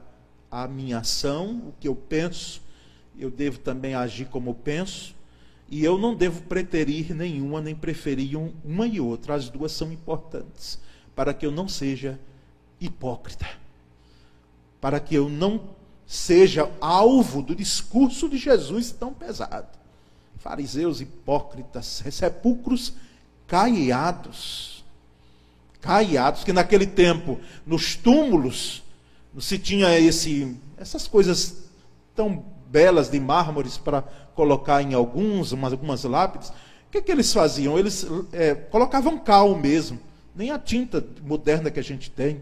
à 0.49 0.69
minha 0.69 0.99
ação, 0.99 1.63
o 1.67 1.73
que 1.81 1.89
eu 1.89 1.95
penso, 1.97 2.61
eu 3.19 3.29
devo 3.29 3.59
também 3.59 3.95
agir 3.95 4.29
como 4.29 4.55
penso, 4.55 5.13
e 5.69 5.83
eu 5.83 5.97
não 5.97 6.15
devo 6.15 6.43
preterir 6.43 7.13
nenhuma 7.13 7.59
nem 7.59 7.75
preferir 7.75 8.37
uma 8.63 8.87
e 8.87 9.01
outra, 9.01 9.35
as 9.35 9.49
duas 9.49 9.73
são 9.73 9.91
importantes, 9.91 10.79
para 11.13 11.33
que 11.33 11.45
eu 11.45 11.51
não 11.51 11.67
seja 11.67 12.17
hipócrita, 12.79 13.62
para 14.83 14.99
que 14.99 15.15
eu 15.15 15.29
não 15.29 15.61
seja 16.05 16.69
alvo 16.81 17.41
do 17.41 17.55
discurso 17.55 18.27
de 18.27 18.37
Jesus 18.37 18.91
tão 18.91 19.13
pesado. 19.13 19.69
Fariseus 20.35 20.99
hipócritas, 20.99 22.03
sepulcros 22.11 22.91
caiados 23.47 24.73
caiados, 25.79 26.43
que 26.43 26.51
naquele 26.51 26.85
tempo, 26.85 27.39
nos 27.65 27.95
túmulos, 27.95 28.83
se 29.39 29.57
tinha 29.57 29.97
esse, 29.97 30.57
essas 30.77 31.07
coisas 31.07 31.63
tão 32.13 32.43
belas 32.67 33.09
de 33.09 33.21
mármores 33.21 33.77
para 33.77 34.01
colocar 34.35 34.81
em 34.81 34.93
alguns, 34.93 35.53
umas, 35.53 35.71
algumas 35.71 36.03
lápides. 36.03 36.49
O 36.49 36.53
que, 36.91 37.01
que 37.01 37.11
eles 37.11 37.31
faziam? 37.31 37.79
Eles 37.79 38.05
é, 38.33 38.53
colocavam 38.53 39.17
cal 39.17 39.55
mesmo, 39.55 39.97
nem 40.35 40.51
a 40.51 40.59
tinta 40.59 41.05
moderna 41.21 41.71
que 41.71 41.79
a 41.79 41.83
gente 41.83 42.11
tem. 42.11 42.41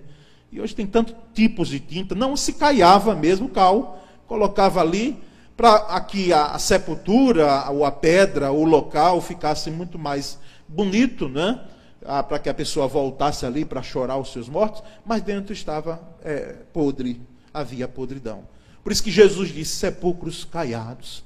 E 0.51 0.59
hoje 0.59 0.75
tem 0.75 0.85
tantos 0.85 1.15
tipos 1.33 1.69
de 1.69 1.79
tinta. 1.79 2.13
Não 2.13 2.35
se 2.35 2.53
caiava 2.53 3.15
mesmo 3.15 3.49
cal, 3.49 4.03
colocava 4.27 4.81
ali 4.81 5.21
para 5.55 5.75
aqui 5.75 6.33
a, 6.33 6.47
a 6.47 6.59
sepultura, 6.59 7.69
ou 7.69 7.85
a 7.85 7.91
pedra, 7.91 8.51
o 8.51 8.63
local 8.63 9.21
ficasse 9.21 9.69
muito 9.69 9.97
mais 9.99 10.39
bonito, 10.67 11.29
né? 11.29 11.59
ah, 12.05 12.23
para 12.23 12.39
que 12.39 12.49
a 12.49 12.53
pessoa 12.53 12.87
voltasse 12.87 13.45
ali 13.45 13.65
para 13.65 13.81
chorar 13.81 14.17
os 14.17 14.31
seus 14.31 14.49
mortos, 14.49 14.83
mas 15.05 15.21
dentro 15.21 15.53
estava 15.53 16.01
é, 16.23 16.55
podre, 16.73 17.21
havia 17.53 17.87
podridão. 17.87 18.43
Por 18.83 18.91
isso 18.91 19.03
que 19.03 19.11
Jesus 19.11 19.49
disse: 19.49 19.75
sepulcros 19.75 20.43
caiados. 20.43 21.23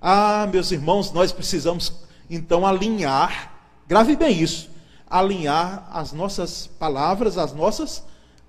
Ah, 0.00 0.48
meus 0.50 0.70
irmãos, 0.72 1.12
nós 1.12 1.32
precisamos 1.32 1.92
então 2.28 2.66
alinhar, 2.66 3.54
grave 3.86 4.16
bem 4.16 4.40
isso, 4.40 4.68
alinhar 5.08 5.88
as 5.92 6.12
nossas 6.12 6.66
palavras, 6.66 7.38
as 7.38 7.52
nossas 7.52 8.04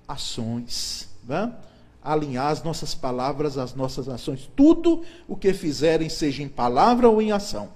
ações. 0.08 1.08
Né? 1.24 1.52
Alinhar 2.02 2.48
as 2.48 2.62
nossas 2.62 2.94
palavras, 2.94 3.58
as 3.58 3.74
nossas 3.74 4.08
ações. 4.08 4.50
Tudo 4.56 5.04
o 5.28 5.36
que 5.36 5.52
fizerem, 5.52 6.08
seja 6.08 6.42
em 6.42 6.48
palavra 6.48 7.08
ou 7.08 7.20
em 7.20 7.30
ação, 7.30 7.68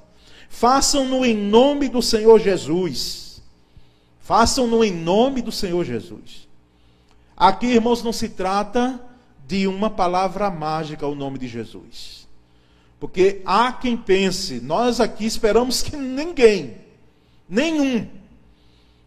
façam-no 0.49 1.25
em 1.25 1.37
nome 1.37 1.89
do 1.89 2.01
Senhor 2.01 2.41
Jesus 2.41 3.23
Façam-no 4.23 4.85
em 4.85 4.93
nome 4.93 5.43
do 5.43 5.51
Senhor 5.51 5.85
Jesus. 5.85 6.49
Aqui, 7.37 7.67
irmãos, 7.67 8.05
não 8.05 8.13
se 8.13 8.29
trata 8.29 9.01
de 9.47 9.67
uma 9.67 9.91
palavra 9.91 10.49
mágica 10.49 11.07
o 11.07 11.15
nome 11.15 11.39
de 11.39 11.49
Jesus. 11.49 12.29
Porque 13.01 13.43
há 13.45 13.73
quem 13.73 13.97
pense, 13.97 14.61
nós 14.61 15.01
aqui 15.01 15.27
esperamos 15.27 15.83
que 15.83 15.97
ninguém, 15.97 16.77
nenhum, 17.49 18.09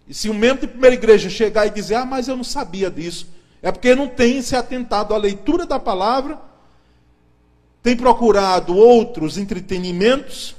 e 0.08 0.14
se 0.14 0.30
um 0.30 0.34
membro 0.34 0.62
de 0.62 0.68
primeira 0.68 0.96
igreja 0.96 1.30
chegar 1.30 1.66
e 1.66 1.72
dizer, 1.72 1.96
ah, 1.96 2.06
mas 2.06 2.28
eu 2.28 2.36
não 2.36 2.44
sabia 2.44 2.90
disso, 2.90 3.28
É 3.62 3.72
porque 3.72 3.96
não 3.96 4.08
tem 4.08 4.44
se 4.44 4.56
atentado 4.56 5.14
à 5.14 5.18
leitura 5.18 5.66
da 5.66 5.80
palavra, 5.80 6.40
tem 7.82 7.98
procurado 7.98 8.76
outros 8.76 9.40
entretenimentos 9.40 10.56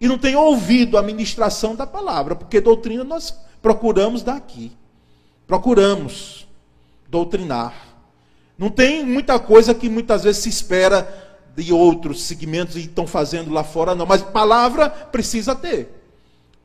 e 0.00 0.06
não 0.06 0.16
tem 0.16 0.36
ouvido 0.36 0.96
a 0.96 1.02
ministração 1.02 1.74
da 1.74 1.86
palavra, 1.86 2.36
porque 2.36 2.60
doutrina 2.60 3.02
nós 3.02 3.36
procuramos 3.60 4.22
daqui. 4.22 4.70
Procuramos 5.46 6.46
doutrinar. 7.08 7.74
Não 8.56 8.70
tem 8.70 9.04
muita 9.04 9.38
coisa 9.38 9.74
que 9.74 9.88
muitas 9.88 10.24
vezes 10.24 10.42
se 10.42 10.48
espera 10.48 11.26
de 11.56 11.72
outros 11.72 12.22
segmentos 12.22 12.76
e 12.76 12.80
estão 12.80 13.06
fazendo 13.06 13.52
lá 13.52 13.64
fora, 13.64 13.94
não. 13.94 14.06
Mas 14.06 14.22
palavra 14.22 14.88
precisa 14.88 15.54
ter. 15.54 16.05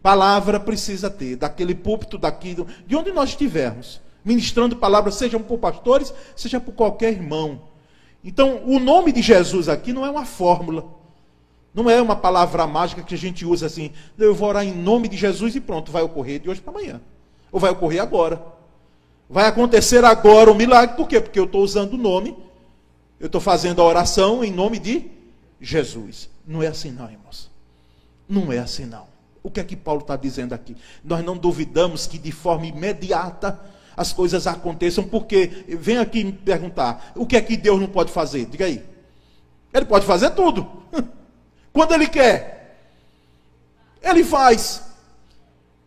Palavra 0.02 0.60
precisa 0.60 1.10
ter. 1.10 1.36
Daquele 1.36 1.76
púlpito, 1.76 2.18
daqui, 2.18 2.56
de 2.86 2.96
onde 2.96 3.12
nós 3.12 3.30
estivermos. 3.30 4.02
Ministrando 4.24 4.76
palavras, 4.76 5.16
seja 5.16 5.40
por 5.40 5.58
pastores, 5.58 6.14
seja 6.36 6.60
por 6.60 6.74
qualquer 6.74 7.12
irmão. 7.12 7.62
Então, 8.24 8.62
o 8.66 8.80
nome 8.80 9.12
de 9.12 9.22
Jesus 9.22 9.68
aqui 9.68 9.92
não 9.94 10.06
é 10.06 10.10
uma 10.10 10.26
fórmula. 10.26 10.86
Não 11.74 11.90
é 11.90 12.02
uma 12.02 12.16
palavra 12.16 12.68
mágica 12.68 13.02
que 13.02 13.16
a 13.16 13.18
gente 13.18 13.46
usa 13.46 13.66
assim. 13.66 13.92
Eu 14.18 14.36
vou 14.36 14.50
orar 14.50 14.66
em 14.66 14.74
nome 14.74 15.08
de 15.08 15.18
Jesus 15.18 15.56
e 15.56 15.62
pronto, 15.62 15.92
vai 15.92 16.04
ocorrer 16.04 16.40
de 16.40 16.50
hoje 16.50 16.62
para 16.62 16.74
amanhã. 16.74 17.02
Ou 17.52 17.60
vai 17.60 17.72
ocorrer 17.72 18.02
agora. 18.02 18.42
Vai 19.30 19.46
acontecer 19.46 20.04
agora 20.04 20.52
o 20.52 20.56
milagre. 20.56 20.96
Por 20.96 21.08
quê? 21.08 21.22
Porque 21.22 21.40
eu 21.40 21.46
estou 21.46 21.64
usando 21.64 21.94
o 21.94 21.98
nome 21.98 22.36
eu 23.22 23.28
estou 23.28 23.40
fazendo 23.40 23.80
a 23.84 23.86
oração 23.86 24.44
em 24.44 24.52
nome 24.52 24.80
de 24.80 25.12
Jesus. 25.62 26.28
Não 26.46 26.64
é 26.64 26.68
assim, 26.68 26.90
não, 26.90 27.10
irmãos. 27.10 27.52
Não 28.28 28.52
é 28.52 28.58
assim, 28.58 28.84
não. 28.84 29.06
O 29.44 29.50
que 29.50 29.60
é 29.60 29.64
que 29.64 29.76
Paulo 29.76 30.02
está 30.02 30.16
dizendo 30.16 30.54
aqui? 30.54 30.76
Nós 31.04 31.24
não 31.24 31.36
duvidamos 31.36 32.06
que 32.06 32.18
de 32.18 32.32
forma 32.32 32.68
imediata 32.68 33.60
as 33.96 34.14
coisas 34.14 34.48
aconteçam, 34.48 35.04
porque 35.04 35.66
vem 35.68 35.98
aqui 35.98 36.24
me 36.24 36.32
perguntar: 36.32 37.12
o 37.16 37.26
que 37.26 37.36
é 37.36 37.42
que 37.42 37.58
Deus 37.58 37.80
não 37.80 37.88
pode 37.88 38.12
fazer? 38.12 38.46
Diga 38.46 38.66
aí. 38.66 38.84
Ele 39.74 39.86
pode 39.86 40.06
fazer 40.06 40.32
tudo. 40.32 40.68
Quando 41.74 41.94
Ele 41.94 42.08
quer, 42.08 42.78
Ele 44.02 44.24
faz. 44.24 44.84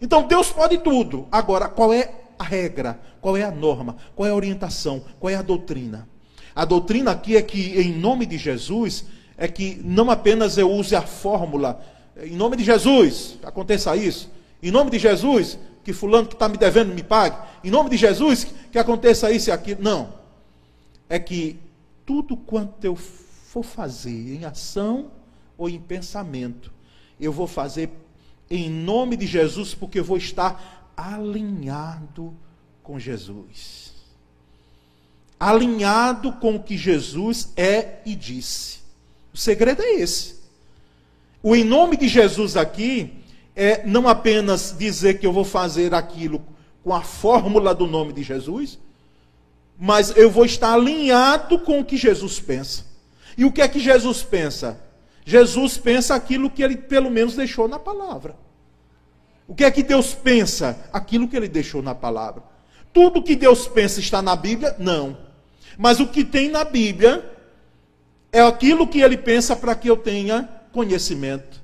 Então 0.00 0.26
Deus 0.26 0.50
pode 0.50 0.78
tudo. 0.78 1.28
Agora, 1.30 1.68
qual 1.68 1.92
é 1.92 2.10
a 2.38 2.44
regra? 2.44 3.00
Qual 3.20 3.36
é 3.36 3.42
a 3.42 3.50
norma? 3.50 3.96
Qual 4.14 4.26
é 4.26 4.30
a 4.30 4.34
orientação? 4.34 5.02
Qual 5.20 5.30
é 5.30 5.36
a 5.36 5.42
doutrina? 5.42 6.08
A 6.54 6.64
doutrina 6.64 7.10
aqui 7.10 7.36
é 7.36 7.42
que, 7.42 7.80
em 7.80 7.92
nome 7.92 8.26
de 8.26 8.38
Jesus, 8.38 9.06
é 9.36 9.48
que 9.48 9.80
não 9.84 10.10
apenas 10.10 10.56
eu 10.56 10.70
use 10.70 10.94
a 10.94 11.02
fórmula, 11.02 11.84
em 12.22 12.36
nome 12.36 12.56
de 12.56 12.64
Jesus, 12.64 13.38
aconteça 13.42 13.96
isso, 13.96 14.30
em 14.62 14.70
nome 14.70 14.90
de 14.90 14.98
Jesus, 14.98 15.58
que 15.82 15.92
fulano 15.92 16.26
que 16.26 16.34
está 16.34 16.48
me 16.48 16.56
devendo 16.56 16.94
me 16.94 17.02
pague, 17.02 17.36
em 17.62 17.70
nome 17.70 17.90
de 17.90 17.96
Jesus, 17.96 18.46
que 18.70 18.78
aconteça 18.78 19.30
isso 19.30 19.50
e 19.50 19.52
aquilo. 19.52 19.82
Não. 19.82 20.14
É 21.08 21.18
que 21.18 21.58
tudo 22.06 22.36
quanto 22.36 22.84
eu 22.84 22.96
for 22.96 23.62
fazer 23.62 24.34
em 24.34 24.44
ação 24.44 25.10
ou 25.56 25.68
em 25.68 25.78
pensamento, 25.78 26.72
eu 27.20 27.32
vou 27.32 27.46
fazer 27.46 27.90
em 28.50 28.70
nome 28.70 29.16
de 29.16 29.26
Jesus, 29.26 29.74
porque 29.74 30.00
eu 30.00 30.04
vou 30.04 30.16
estar 30.16 30.92
alinhado 30.96 32.34
com 32.82 32.98
Jesus 32.98 33.84
alinhado 35.38 36.32
com 36.32 36.56
o 36.56 36.62
que 36.62 36.76
Jesus 36.76 37.52
é 37.56 37.98
e 38.06 38.14
disse. 38.14 38.78
O 39.32 39.36
segredo 39.36 39.82
é 39.82 39.96
esse. 39.96 40.43
O 41.44 41.54
em 41.54 41.62
nome 41.62 41.98
de 41.98 42.08
Jesus 42.08 42.56
aqui 42.56 43.22
é 43.54 43.86
não 43.86 44.08
apenas 44.08 44.74
dizer 44.78 45.18
que 45.18 45.26
eu 45.26 45.32
vou 45.32 45.44
fazer 45.44 45.92
aquilo 45.92 46.42
com 46.82 46.94
a 46.94 47.02
fórmula 47.02 47.74
do 47.74 47.86
nome 47.86 48.14
de 48.14 48.22
Jesus, 48.22 48.78
mas 49.78 50.16
eu 50.16 50.30
vou 50.30 50.46
estar 50.46 50.72
alinhado 50.72 51.58
com 51.58 51.80
o 51.80 51.84
que 51.84 51.98
Jesus 51.98 52.40
pensa. 52.40 52.86
E 53.36 53.44
o 53.44 53.52
que 53.52 53.60
é 53.60 53.68
que 53.68 53.78
Jesus 53.78 54.22
pensa? 54.22 54.80
Jesus 55.22 55.76
pensa 55.76 56.14
aquilo 56.14 56.48
que 56.48 56.62
ele 56.62 56.78
pelo 56.78 57.10
menos 57.10 57.36
deixou 57.36 57.68
na 57.68 57.78
palavra. 57.78 58.36
O 59.46 59.54
que 59.54 59.64
é 59.64 59.70
que 59.70 59.82
Deus 59.82 60.14
pensa? 60.14 60.88
Aquilo 60.90 61.28
que 61.28 61.36
ele 61.36 61.46
deixou 61.46 61.82
na 61.82 61.94
palavra. 61.94 62.42
Tudo 62.90 63.22
que 63.22 63.36
Deus 63.36 63.68
pensa 63.68 64.00
está 64.00 64.22
na 64.22 64.34
Bíblia? 64.34 64.76
Não. 64.78 65.14
Mas 65.76 66.00
o 66.00 66.06
que 66.06 66.24
tem 66.24 66.48
na 66.48 66.64
Bíblia 66.64 67.22
é 68.32 68.40
aquilo 68.40 68.88
que 68.88 69.02
ele 69.02 69.18
pensa 69.18 69.54
para 69.54 69.74
que 69.74 69.90
eu 69.90 69.96
tenha 69.98 70.48
conhecimento, 70.74 71.62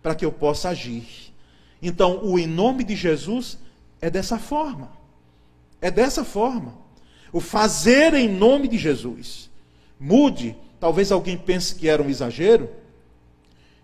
para 0.00 0.14
que 0.14 0.24
eu 0.24 0.32
possa 0.32 0.70
agir. 0.70 1.34
Então, 1.82 2.24
o 2.24 2.38
em 2.38 2.46
nome 2.46 2.84
de 2.84 2.94
Jesus 2.94 3.58
é 4.00 4.08
dessa 4.08 4.38
forma. 4.38 4.90
É 5.80 5.90
dessa 5.90 6.24
forma. 6.24 6.78
O 7.32 7.40
fazer 7.40 8.14
em 8.14 8.28
nome 8.28 8.68
de 8.68 8.78
Jesus. 8.78 9.50
Mude, 9.98 10.56
talvez 10.78 11.10
alguém 11.10 11.36
pense 11.36 11.74
que 11.74 11.88
era 11.88 12.02
um 12.02 12.08
exagero, 12.08 12.70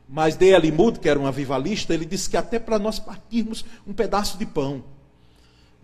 mas 0.09 0.37
D.L. 0.37 0.73
Moody, 0.73 1.01
que 1.01 1.09
era 1.09 1.19
um 1.19 1.27
avivalista, 1.27 1.93
ele 1.93 2.07
disse 2.07 2.31
que 2.31 2.37
até 2.37 2.59
para 2.59 2.79
nós 2.79 2.99
partirmos 2.99 3.65
um 3.87 3.93
pedaço 3.93 4.39
de 4.39 4.47
pão, 4.47 4.83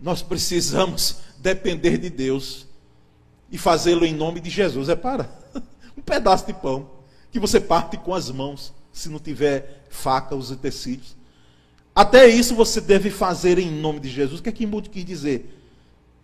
nós 0.01 0.21
precisamos 0.21 1.19
depender 1.37 1.97
de 1.97 2.09
Deus 2.09 2.65
e 3.51 3.57
fazê-lo 3.57 4.05
em 4.05 4.13
nome 4.13 4.39
de 4.39 4.49
Jesus. 4.49 4.89
É 4.89 4.95
para 4.95 5.29
um 5.95 6.01
pedaço 6.01 6.47
de 6.47 6.53
pão 6.53 6.89
que 7.31 7.39
você 7.39 7.59
parte 7.59 7.97
com 7.97 8.13
as 8.13 8.31
mãos, 8.31 8.73
se 8.95 9.09
não 9.09 9.19
tiver 9.19 9.83
faca, 9.89 10.33
os 10.33 10.51
utensílios. 10.51 11.17
Até 11.93 12.27
isso 12.27 12.55
você 12.55 12.79
deve 12.79 13.09
fazer 13.09 13.59
em 13.59 13.69
nome 13.69 13.99
de 13.99 14.09
Jesus. 14.09 14.39
O 14.39 14.43
que 14.43 14.47
é 14.47 14.51
que 14.53 14.65
Mude 14.65 14.89
quis 14.89 15.03
dizer? 15.03 15.59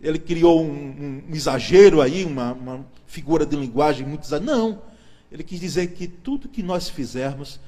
Ele 0.00 0.18
criou 0.18 0.64
um, 0.64 0.70
um, 0.70 1.22
um 1.28 1.34
exagero 1.34 2.00
aí, 2.00 2.24
uma, 2.24 2.54
uma, 2.54 2.86
figura 3.06 3.44
de 3.44 3.54
linguagem 3.54 4.06
muito 4.06 4.24
exagerada. 4.24 4.56
Não. 4.56 4.82
Ele 5.30 5.44
quis 5.44 5.60
dizer 5.60 5.88
que 5.88 6.08
tudo 6.08 6.48
que 6.48 6.62
nós 6.62 6.88
fizermos, 6.88 7.60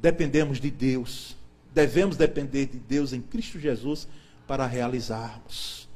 dependemos 0.00 0.58
de 0.58 0.70
Deus. 0.70 1.36
Devemos 1.74 2.16
depender 2.16 2.66
de 2.66 2.78
Deus 2.78 3.12
em 3.12 3.20
Cristo 3.20 3.60
Jesus 3.60 4.08
para 4.46 4.66
realizarmos. 4.66 5.86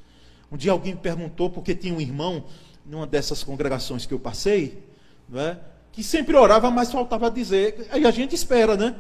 Um 0.53 0.59
dia 0.59 0.73
alguém 0.73 0.95
me 0.95 1.01
perguntou, 1.01 1.49
porque 1.49 1.75
tinha 1.75 1.95
um 1.95 2.01
irmão 2.01 2.45
numa 2.85 3.07
dessas 3.07 3.43
congregações 3.43 4.05
que 4.05 4.13
eu 4.13 4.21
passei, 4.21 4.83
não 5.27 5.41
é? 5.41 5.59
Que 5.97 6.05
sempre 6.05 6.37
orava, 6.37 6.71
mas 6.71 6.93
faltava 6.93 7.31
dizer. 7.31 7.89
Aí 7.91 8.05
a 8.05 8.11
gente 8.11 8.35
espera, 8.35 8.77
né? 8.77 8.95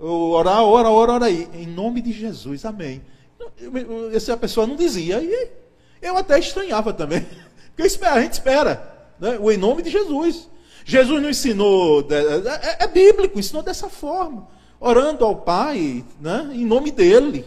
Orar, 0.00 0.62
ora, 0.62 0.88
ora, 0.88 1.12
ora 1.12 1.24
aí. 1.26 1.46
Em 1.52 1.66
nome 1.66 2.00
de 2.00 2.10
Jesus, 2.10 2.64
amém. 2.64 3.02
Essa 4.14 4.34
pessoa 4.34 4.66
não 4.66 4.74
dizia. 4.74 5.22
E 5.22 5.50
eu 6.00 6.16
até 6.16 6.38
estranhava 6.38 6.90
também. 6.94 7.26
Porque 7.76 8.02
a 8.02 8.22
gente 8.22 8.32
espera. 8.32 9.10
Né? 9.20 9.38
O 9.38 9.52
em 9.52 9.58
nome 9.58 9.82
de 9.82 9.90
Jesus. 9.90 10.48
Jesus 10.86 11.20
não 11.22 11.28
ensinou. 11.28 12.00
É, 12.10 12.84
é 12.84 12.86
bíblico, 12.86 13.38
ensinou 13.38 13.62
dessa 13.62 13.90
forma. 13.90 14.48
Orando 14.80 15.26
ao 15.26 15.36
Pai, 15.36 16.02
né? 16.18 16.48
em 16.54 16.64
nome 16.64 16.90
dele. 16.90 17.44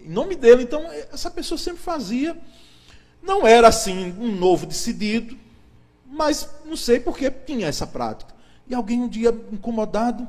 Em 0.00 0.10
nome 0.10 0.36
dele. 0.36 0.62
Então, 0.62 0.88
essa 1.12 1.28
pessoa 1.28 1.58
sempre 1.58 1.82
fazia. 1.82 2.36
Não 3.20 3.44
era 3.44 3.66
assim 3.66 4.14
um 4.16 4.30
novo 4.30 4.64
decidido, 4.64 5.36
mas 6.16 6.48
não 6.64 6.76
sei 6.76 6.98
por 6.98 7.16
que 7.16 7.30
tinha 7.30 7.66
essa 7.66 7.86
prática. 7.86 8.34
E 8.66 8.74
alguém 8.74 9.02
um 9.02 9.08
dia 9.08 9.28
incomodado, 9.52 10.26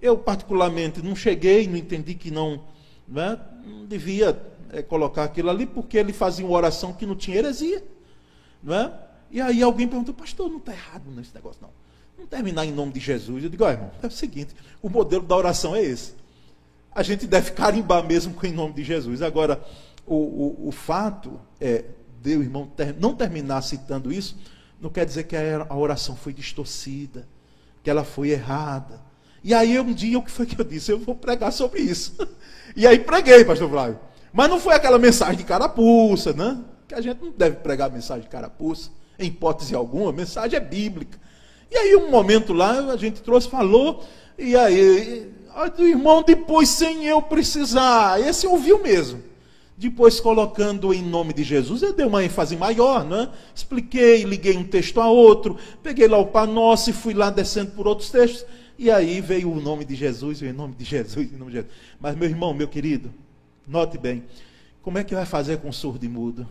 eu 0.00 0.16
particularmente 0.16 1.02
não 1.02 1.16
cheguei, 1.16 1.66
não 1.66 1.76
entendi 1.76 2.14
que 2.14 2.30
não, 2.30 2.62
né, 3.06 3.38
não 3.66 3.84
devia 3.84 4.40
é, 4.72 4.80
colocar 4.80 5.24
aquilo 5.24 5.50
ali, 5.50 5.66
porque 5.66 5.98
ele 5.98 6.12
fazia 6.12 6.46
uma 6.46 6.56
oração 6.56 6.92
que 6.92 7.04
não 7.04 7.16
tinha 7.16 7.38
heresia. 7.38 7.82
Não 8.62 8.74
é? 8.74 8.92
E 9.30 9.40
aí 9.40 9.62
alguém 9.62 9.88
perguntou, 9.88 10.14
pastor, 10.14 10.48
não 10.48 10.58
está 10.58 10.72
errado 10.72 11.10
nesse 11.10 11.34
negócio, 11.34 11.60
não. 11.60 11.70
Não 12.16 12.26
terminar 12.26 12.64
em 12.64 12.72
nome 12.72 12.92
de 12.92 13.00
Jesus. 13.00 13.42
Eu 13.42 13.50
digo, 13.50 13.64
ó, 13.64 13.70
irmão, 13.70 13.90
é 14.02 14.06
o 14.06 14.10
seguinte, 14.10 14.54
o 14.80 14.88
modelo 14.88 15.24
da 15.24 15.36
oração 15.36 15.74
é 15.74 15.82
esse. 15.82 16.14
A 16.94 17.02
gente 17.02 17.26
deve 17.26 17.50
carimbar 17.50 18.06
mesmo 18.06 18.32
com 18.32 18.46
em 18.46 18.52
nome 18.52 18.74
de 18.74 18.84
Jesus. 18.84 19.20
Agora, 19.20 19.60
o, 20.06 20.14
o, 20.14 20.68
o 20.68 20.72
fato 20.72 21.40
é, 21.60 21.84
de 22.22 22.36
o 22.36 22.42
irmão 22.42 22.66
ter, 22.66 22.94
não 22.94 23.14
terminar 23.14 23.62
citando 23.62 24.12
isso, 24.12 24.36
não 24.84 24.90
quer 24.90 25.06
dizer 25.06 25.24
que 25.24 25.34
a 25.34 25.74
oração 25.74 26.14
foi 26.14 26.34
distorcida, 26.34 27.26
que 27.82 27.88
ela 27.88 28.04
foi 28.04 28.28
errada. 28.28 29.00
E 29.42 29.54
aí 29.54 29.80
um 29.80 29.94
dia 29.94 30.18
o 30.18 30.22
que 30.22 30.30
foi 30.30 30.44
que 30.44 30.60
eu 30.60 30.64
disse? 30.64 30.92
Eu 30.92 30.98
vou 30.98 31.14
pregar 31.14 31.52
sobre 31.52 31.80
isso. 31.80 32.14
E 32.76 32.88
aí 32.88 32.98
preguei, 32.98 33.44
pastor 33.44 33.70
Flávio. 33.70 34.00
Mas 34.32 34.50
não 34.50 34.58
foi 34.58 34.74
aquela 34.74 34.98
mensagem 34.98 35.36
de 35.36 35.44
carapuça, 35.44 36.32
né? 36.32 36.58
Que 36.88 36.94
a 36.96 37.00
gente 37.00 37.22
não 37.22 37.30
deve 37.30 37.56
pregar 37.56 37.88
mensagem 37.88 38.24
de 38.24 38.28
carapuça, 38.28 38.90
em 39.16 39.28
hipótese 39.28 39.76
alguma, 39.76 40.10
a 40.10 40.12
mensagem 40.12 40.56
é 40.56 40.60
bíblica. 40.60 41.16
E 41.70 41.76
aí 41.76 41.94
um 41.94 42.10
momento 42.10 42.52
lá 42.52 42.90
a 42.90 42.96
gente 42.96 43.22
trouxe, 43.22 43.48
falou, 43.48 44.04
e 44.36 44.56
aí, 44.56 45.30
o 45.78 45.82
irmão 45.82 46.24
depois 46.24 46.68
sem 46.68 47.04
eu 47.04 47.22
precisar. 47.22 48.20
Esse 48.20 48.44
ouviu 48.44 48.82
mesmo. 48.82 49.22
Depois, 49.76 50.20
colocando 50.20 50.94
em 50.94 51.02
nome 51.02 51.32
de 51.32 51.42
Jesus, 51.42 51.82
eu 51.82 51.92
dei 51.92 52.06
uma 52.06 52.24
ênfase 52.24 52.56
maior, 52.56 53.04
né? 53.04 53.28
Expliquei, 53.54 54.22
liguei 54.22 54.56
um 54.56 54.64
texto 54.64 55.00
a 55.00 55.08
outro, 55.08 55.56
peguei 55.82 56.06
lá 56.06 56.18
o 56.18 56.26
Pai 56.26 56.46
Nosso 56.46 56.90
e 56.90 56.92
fui 56.92 57.12
lá 57.12 57.30
descendo 57.30 57.72
por 57.72 57.86
outros 57.86 58.10
textos. 58.10 58.46
E 58.78 58.90
aí 58.90 59.20
veio 59.20 59.50
o 59.52 59.60
nome 59.60 59.84
de 59.84 59.94
Jesus, 59.94 60.42
em 60.42 60.52
nome 60.52 60.74
de 60.74 60.84
Jesus, 60.84 61.32
em 61.32 61.36
nome 61.36 61.50
de 61.50 61.56
Jesus. 61.58 61.72
Mas, 62.00 62.16
meu 62.16 62.28
irmão, 62.28 62.54
meu 62.54 62.68
querido, 62.68 63.12
note 63.66 63.98
bem, 63.98 64.24
como 64.82 64.98
é 64.98 65.04
que 65.04 65.14
vai 65.14 65.26
fazer 65.26 65.58
com 65.58 65.72
surdo 65.72 66.04
e 66.04 66.08
mudo? 66.08 66.46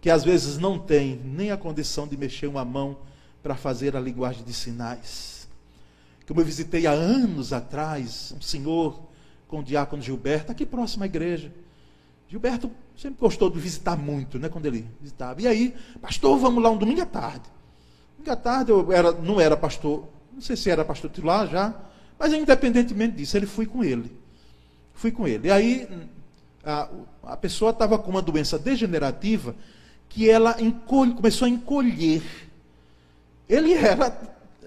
que 0.00 0.08
às 0.08 0.24
vezes 0.24 0.58
não 0.58 0.78
tem 0.78 1.20
nem 1.24 1.50
a 1.50 1.56
condição 1.56 2.08
de 2.08 2.16
mexer 2.16 2.46
uma 2.46 2.64
mão 2.64 2.98
para 3.42 3.54
fazer 3.54 3.96
a 3.96 4.00
linguagem 4.00 4.42
de 4.44 4.52
sinais. 4.52 5.48
Como 6.26 6.40
eu 6.40 6.44
visitei 6.44 6.86
há 6.86 6.92
anos 6.92 7.52
atrás, 7.52 8.32
um 8.36 8.40
senhor 8.40 9.00
com 9.48 9.58
o 9.58 9.64
diácono 9.64 10.00
Gilberto, 10.00 10.52
aqui 10.52 10.64
próximo 10.64 11.02
à 11.02 11.06
igreja. 11.06 11.52
Gilberto 12.30 12.70
sempre 12.96 13.18
gostou 13.18 13.50
de 13.50 13.58
visitar 13.58 13.96
muito, 13.96 14.38
né, 14.38 14.48
quando 14.48 14.66
ele 14.66 14.88
visitava. 15.00 15.42
E 15.42 15.48
aí, 15.48 15.74
pastor, 16.00 16.38
vamos 16.38 16.62
lá 16.62 16.70
um 16.70 16.76
domingo 16.76 17.02
à 17.02 17.06
tarde. 17.06 17.42
Domingo 18.16 18.32
à 18.32 18.36
tarde 18.36 18.70
eu 18.70 18.92
era, 18.92 19.10
não 19.10 19.40
era 19.40 19.56
pastor, 19.56 20.08
não 20.32 20.40
sei 20.40 20.54
se 20.54 20.70
era 20.70 20.84
pastor 20.84 21.10
titular 21.10 21.48
já, 21.48 21.74
mas 22.16 22.32
independentemente 22.32 23.16
disso, 23.16 23.36
ele 23.36 23.46
fui 23.46 23.66
com 23.66 23.82
ele. 23.82 24.16
Fui 24.94 25.10
com 25.10 25.26
ele. 25.26 25.48
E 25.48 25.50
aí, 25.50 25.88
a, 26.64 26.88
a 27.24 27.36
pessoa 27.36 27.72
estava 27.72 27.98
com 27.98 28.12
uma 28.12 28.22
doença 28.22 28.56
degenerativa 28.56 29.56
que 30.08 30.30
ela 30.30 30.54
encolhe, 30.62 31.14
começou 31.14 31.46
a 31.46 31.48
encolher. 31.48 32.22
Ele 33.48 33.74
era 33.74 34.16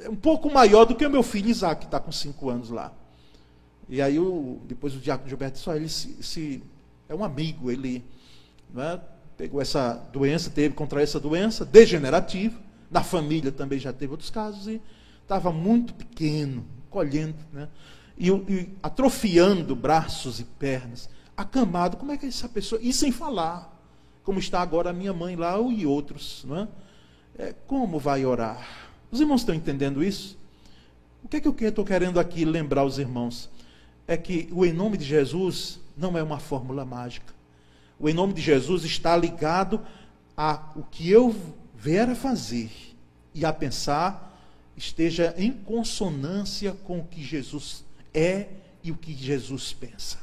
um 0.10 0.16
pouco 0.18 0.52
maior 0.52 0.84
do 0.84 0.96
que 0.96 1.06
o 1.06 1.10
meu 1.10 1.24
filho 1.24 1.50
Isaac, 1.50 1.82
que 1.82 1.86
está 1.86 1.98
com 1.98 2.12
cinco 2.12 2.50
anos 2.50 2.70
lá. 2.70 2.92
E 3.88 4.02
aí 4.02 4.20
o, 4.20 4.60
depois 4.66 4.94
o 4.96 5.00
Diácono 5.00 5.30
Gilberto 5.30 5.58
disse, 5.58 5.70
ele 5.70 5.88
se, 5.88 6.24
se, 6.24 6.64
é 7.14 7.16
um 7.16 7.24
amigo, 7.24 7.72
ele 7.72 8.04
né, 8.74 9.00
pegou 9.38 9.62
essa 9.62 9.94
doença, 10.12 10.50
teve 10.50 10.74
contra 10.74 11.02
essa 11.02 11.20
doença 11.20 11.64
degenerativa, 11.64 12.60
na 12.90 13.04
família 13.04 13.52
também 13.52 13.80
já 13.80 13.94
teve 13.94 14.12
outros 14.12 14.30
casos, 14.30 14.68
e 14.68 14.82
estava 15.22 15.52
muito 15.52 15.94
pequeno, 15.94 16.66
colhendo, 16.90 17.36
né, 17.52 17.70
e, 18.18 18.30
e 18.30 18.70
atrofiando 18.82 19.76
braços 19.76 20.40
e 20.40 20.44
pernas, 20.44 21.10
acamado. 21.36 21.98
Como 21.98 22.12
é 22.12 22.18
que 22.18 22.26
essa 22.26 22.50
pessoa? 22.50 22.82
E 22.82 22.92
sem 22.92 23.12
falar 23.12 23.74
como 24.24 24.40
está 24.40 24.62
agora 24.62 24.90
a 24.90 24.94
minha 24.94 25.14
mãe 25.14 25.36
lá 25.36 25.60
e 25.60 25.86
outros. 25.86 26.44
Não 26.48 26.58
é? 26.58 26.68
É, 27.38 27.56
como 27.68 28.00
vai 28.00 28.26
orar? 28.26 28.90
Os 29.12 29.20
irmãos 29.20 29.42
estão 29.42 29.54
entendendo 29.54 30.04
isso? 30.04 30.38
O 31.24 31.28
que 31.28 31.38
é 31.38 31.42
que 31.42 31.48
eu 31.48 31.56
estou 31.70 31.86
querendo 31.86 32.20
aqui 32.20 32.46
lembrar 32.46 32.84
os 32.84 32.98
irmãos? 32.98 33.50
É 34.08 34.18
que 34.18 34.50
o 34.52 34.66
em 34.66 34.74
nome 34.74 34.98
de 34.98 35.06
Jesus 35.06 35.80
não 35.96 36.18
é 36.18 36.24
uma 36.24 36.40
fórmula 36.40 36.84
mágica. 36.86 37.34
O 38.00 38.10
em 38.10 38.14
nome 38.14 38.34
de 38.34 38.42
Jesus 38.42 38.84
está 38.84 39.16
ligado 39.16 39.80
a 40.36 40.72
o 40.76 40.84
que 40.84 41.10
eu 41.10 41.36
vier 41.76 42.10
a 42.10 42.16
fazer 42.16 42.72
e 43.34 43.46
a 43.46 43.54
pensar 43.54 44.32
esteja 44.76 45.34
em 45.38 45.52
consonância 45.52 46.76
com 46.84 47.00
o 47.00 47.04
que 47.04 47.24
Jesus 47.24 47.84
é 48.14 48.48
e 48.84 48.92
o 48.92 48.96
que 48.96 49.14
Jesus 49.14 49.74
pensa. 49.74 50.18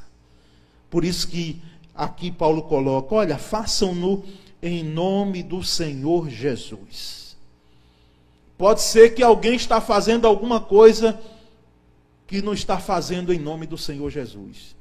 Por 0.89 1.05
isso 1.05 1.27
que 1.27 1.61
aqui 1.95 2.31
Paulo 2.31 2.63
coloca: 2.63 3.15
olha, 3.15 3.37
façam-no 3.37 4.23
em 4.61 4.83
nome 4.83 5.41
do 5.41 5.63
Senhor 5.63 6.29
Jesus. 6.29 7.35
Pode 8.57 8.81
ser 8.81 9.15
que 9.15 9.23
alguém 9.23 9.55
está 9.55 9.81
fazendo 9.81 10.27
alguma 10.27 10.59
coisa 10.59 11.19
que 12.27 12.41
não 12.41 12.53
está 12.53 12.77
fazendo 12.77 13.33
em 13.33 13.39
nome 13.39 13.65
do 13.65 13.77
Senhor 13.77 14.09
Jesus. 14.09 14.75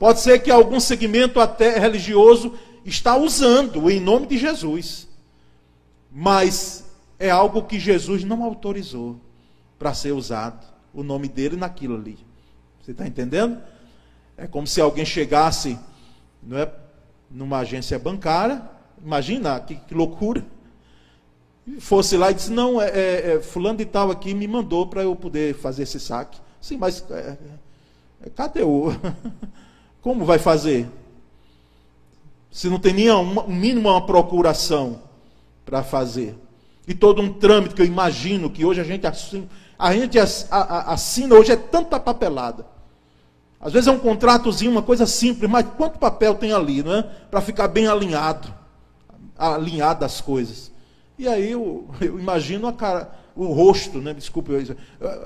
Pode 0.00 0.20
ser 0.20 0.38
que 0.38 0.50
algum 0.50 0.80
segmento 0.80 1.38
até 1.40 1.78
religioso 1.78 2.54
está 2.86 3.18
usando 3.18 3.90
em 3.90 4.00
nome 4.00 4.26
de 4.26 4.38
Jesus. 4.38 5.06
Mas 6.10 6.86
é 7.18 7.28
algo 7.28 7.64
que 7.64 7.78
Jesus 7.78 8.24
não 8.24 8.42
autorizou 8.42 9.20
para 9.78 9.92
ser 9.92 10.12
usado 10.12 10.66
o 10.94 11.02
nome 11.02 11.28
dele 11.28 11.54
naquilo 11.54 11.96
ali. 11.96 12.18
Você 12.80 12.92
está 12.92 13.06
entendendo? 13.06 13.60
É 14.38 14.46
como 14.46 14.66
se 14.66 14.80
alguém 14.80 15.04
chegasse 15.04 15.78
não 16.42 16.56
é, 16.56 16.72
numa 17.30 17.58
agência 17.58 17.98
bancária, 17.98 18.62
imagina 19.04 19.60
que, 19.60 19.74
que 19.74 19.92
loucura. 19.92 20.42
Fosse 21.78 22.16
lá 22.16 22.30
e 22.30 22.34
disse, 22.34 22.50
não, 22.50 22.80
é, 22.80 22.88
é, 22.88 23.32
é 23.34 23.40
fulano 23.42 23.76
de 23.76 23.84
tal 23.84 24.10
aqui 24.10 24.32
me 24.32 24.48
mandou 24.48 24.86
para 24.86 25.02
eu 25.02 25.14
poder 25.14 25.54
fazer 25.56 25.82
esse 25.82 26.00
saque. 26.00 26.40
Sim, 26.58 26.78
mas 26.78 27.04
é, 27.10 27.36
é 28.22 28.30
cadê 28.30 28.62
o. 28.62 28.86
Como 30.02 30.24
vai 30.24 30.38
fazer? 30.38 30.88
Se 32.50 32.68
não 32.68 32.78
tem 32.78 32.92
nem 32.92 33.10
um 33.12 33.46
mínimo 33.46 33.88
uma 33.88 34.04
procuração 34.04 35.02
para 35.64 35.82
fazer. 35.82 36.36
E 36.86 36.94
todo 36.94 37.22
um 37.22 37.32
trâmite 37.32 37.74
que 37.74 37.82
eu 37.82 37.86
imagino 37.86 38.50
que 38.50 38.64
hoje 38.64 38.80
a 38.80 38.84
gente 38.84 39.06
assina, 39.06 39.46
a 39.78 39.94
gente 39.94 40.18
assina 40.18 41.34
hoje 41.34 41.52
é 41.52 41.56
tanta 41.56 42.00
papelada. 42.00 42.66
Às 43.60 43.74
vezes 43.74 43.88
é 43.88 43.92
um 43.92 43.98
contratozinho, 43.98 44.72
uma 44.72 44.82
coisa 44.82 45.06
simples, 45.06 45.48
mas 45.48 45.66
quanto 45.76 45.98
papel 45.98 46.34
tem 46.34 46.52
ali, 46.52 46.82
não 46.82 46.94
é? 46.94 47.02
Para 47.02 47.42
ficar 47.42 47.68
bem 47.68 47.86
alinhado, 47.86 48.52
alinhado 49.36 50.04
as 50.04 50.20
coisas. 50.20 50.72
E 51.18 51.28
aí 51.28 51.50
eu, 51.50 51.88
eu 52.00 52.18
imagino 52.18 52.66
a 52.66 52.72
cara, 52.72 53.12
o 53.36 53.46
rosto, 53.52 53.98
né? 53.98 54.14
Desculpe, 54.14 54.50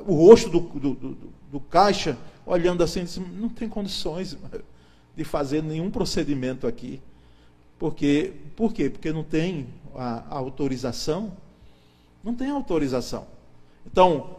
o 0.04 0.14
rosto 0.14 0.50
do, 0.50 0.60
do, 0.60 0.94
do, 0.94 1.18
do 1.52 1.60
caixa 1.60 2.18
olhando 2.46 2.82
assim, 2.82 3.04
não 3.38 3.48
tem 3.48 3.68
condições 3.68 4.36
de 5.16 5.24
fazer 5.24 5.62
nenhum 5.62 5.90
procedimento 5.90 6.66
aqui. 6.66 7.00
Porque, 7.78 8.32
por 8.56 8.72
quê? 8.72 8.88
Porque 8.88 9.12
não 9.12 9.24
tem 9.24 9.66
a, 9.94 10.24
a 10.30 10.38
autorização. 10.38 11.32
Não 12.22 12.34
tem 12.34 12.50
autorização. 12.50 13.26
Então, 13.86 14.36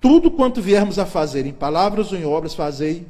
tudo 0.00 0.30
quanto 0.30 0.60
viermos 0.60 0.98
a 0.98 1.06
fazer, 1.06 1.46
em 1.46 1.52
palavras 1.52 2.12
ou 2.12 2.18
em 2.18 2.24
obras, 2.24 2.54
fazei 2.54 3.06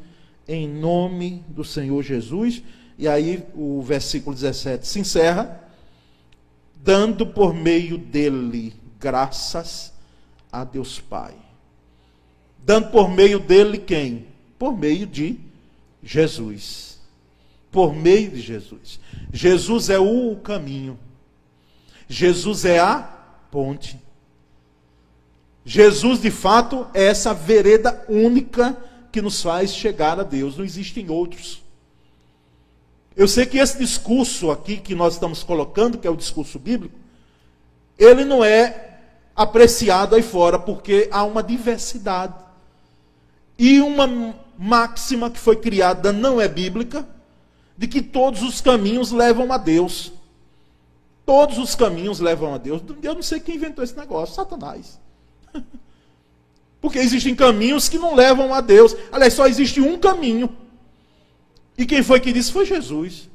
em 0.46 0.68
nome 0.68 1.44
do 1.48 1.64
Senhor 1.64 2.02
Jesus. 2.02 2.62
E 2.98 3.08
aí 3.08 3.44
o 3.54 3.80
versículo 3.82 4.34
17 4.34 4.86
se 4.86 5.00
encerra, 5.00 5.60
dando 6.76 7.26
por 7.26 7.54
meio 7.54 7.96
dele 7.96 8.74
graças 8.98 9.92
a 10.50 10.64
Deus 10.64 11.00
Pai. 11.00 11.34
Dando 12.64 12.90
por 12.90 13.08
meio 13.08 13.40
dele 13.40 13.78
quem? 13.78 14.26
Por 14.58 14.76
meio 14.76 15.06
de 15.06 15.38
Jesus. 16.02 17.00
Por 17.70 17.94
meio 17.94 18.30
de 18.30 18.40
Jesus. 18.40 19.00
Jesus 19.32 19.90
é 19.90 19.98
o 19.98 20.36
caminho. 20.36 20.98
Jesus 22.08 22.64
é 22.64 22.78
a 22.78 22.98
ponte. 23.50 23.98
Jesus, 25.64 26.20
de 26.20 26.30
fato, 26.30 26.86
é 26.92 27.04
essa 27.04 27.32
vereda 27.32 28.04
única 28.08 28.76
que 29.12 29.22
nos 29.22 29.42
faz 29.42 29.74
chegar 29.74 30.18
a 30.18 30.22
Deus, 30.22 30.56
não 30.56 30.64
existem 30.64 31.10
outros. 31.10 31.62
Eu 33.14 33.28
sei 33.28 33.44
que 33.44 33.58
esse 33.58 33.78
discurso 33.78 34.50
aqui 34.50 34.78
que 34.78 34.94
nós 34.94 35.14
estamos 35.14 35.42
colocando, 35.42 35.98
que 35.98 36.06
é 36.06 36.10
o 36.10 36.16
discurso 36.16 36.58
bíblico, 36.58 36.98
ele 37.98 38.24
não 38.24 38.42
é 38.42 39.00
apreciado 39.36 40.14
aí 40.14 40.22
fora, 40.22 40.58
porque 40.58 41.08
há 41.12 41.22
uma 41.22 41.42
diversidade. 41.42 42.34
E 43.62 43.80
uma 43.80 44.34
máxima 44.58 45.30
que 45.30 45.38
foi 45.38 45.54
criada 45.54 46.12
não 46.12 46.40
é 46.40 46.48
bíblica, 46.48 47.06
de 47.78 47.86
que 47.86 48.02
todos 48.02 48.42
os 48.42 48.60
caminhos 48.60 49.12
levam 49.12 49.52
a 49.52 49.56
Deus. 49.56 50.12
Todos 51.24 51.58
os 51.58 51.76
caminhos 51.76 52.18
levam 52.18 52.52
a 52.52 52.58
Deus. 52.58 52.82
Eu 53.00 53.14
não 53.14 53.22
sei 53.22 53.38
quem 53.38 53.54
inventou 53.54 53.84
esse 53.84 53.96
negócio, 53.96 54.34
Satanás. 54.34 54.98
Porque 56.80 56.98
existem 56.98 57.36
caminhos 57.36 57.88
que 57.88 58.00
não 58.00 58.16
levam 58.16 58.52
a 58.52 58.60
Deus. 58.60 58.96
Aliás, 59.12 59.32
só 59.32 59.46
existe 59.46 59.80
um 59.80 59.96
caminho. 59.96 60.56
E 61.78 61.86
quem 61.86 62.02
foi 62.02 62.18
que 62.18 62.32
disse? 62.32 62.50
Foi 62.50 62.66
Jesus. 62.66 63.30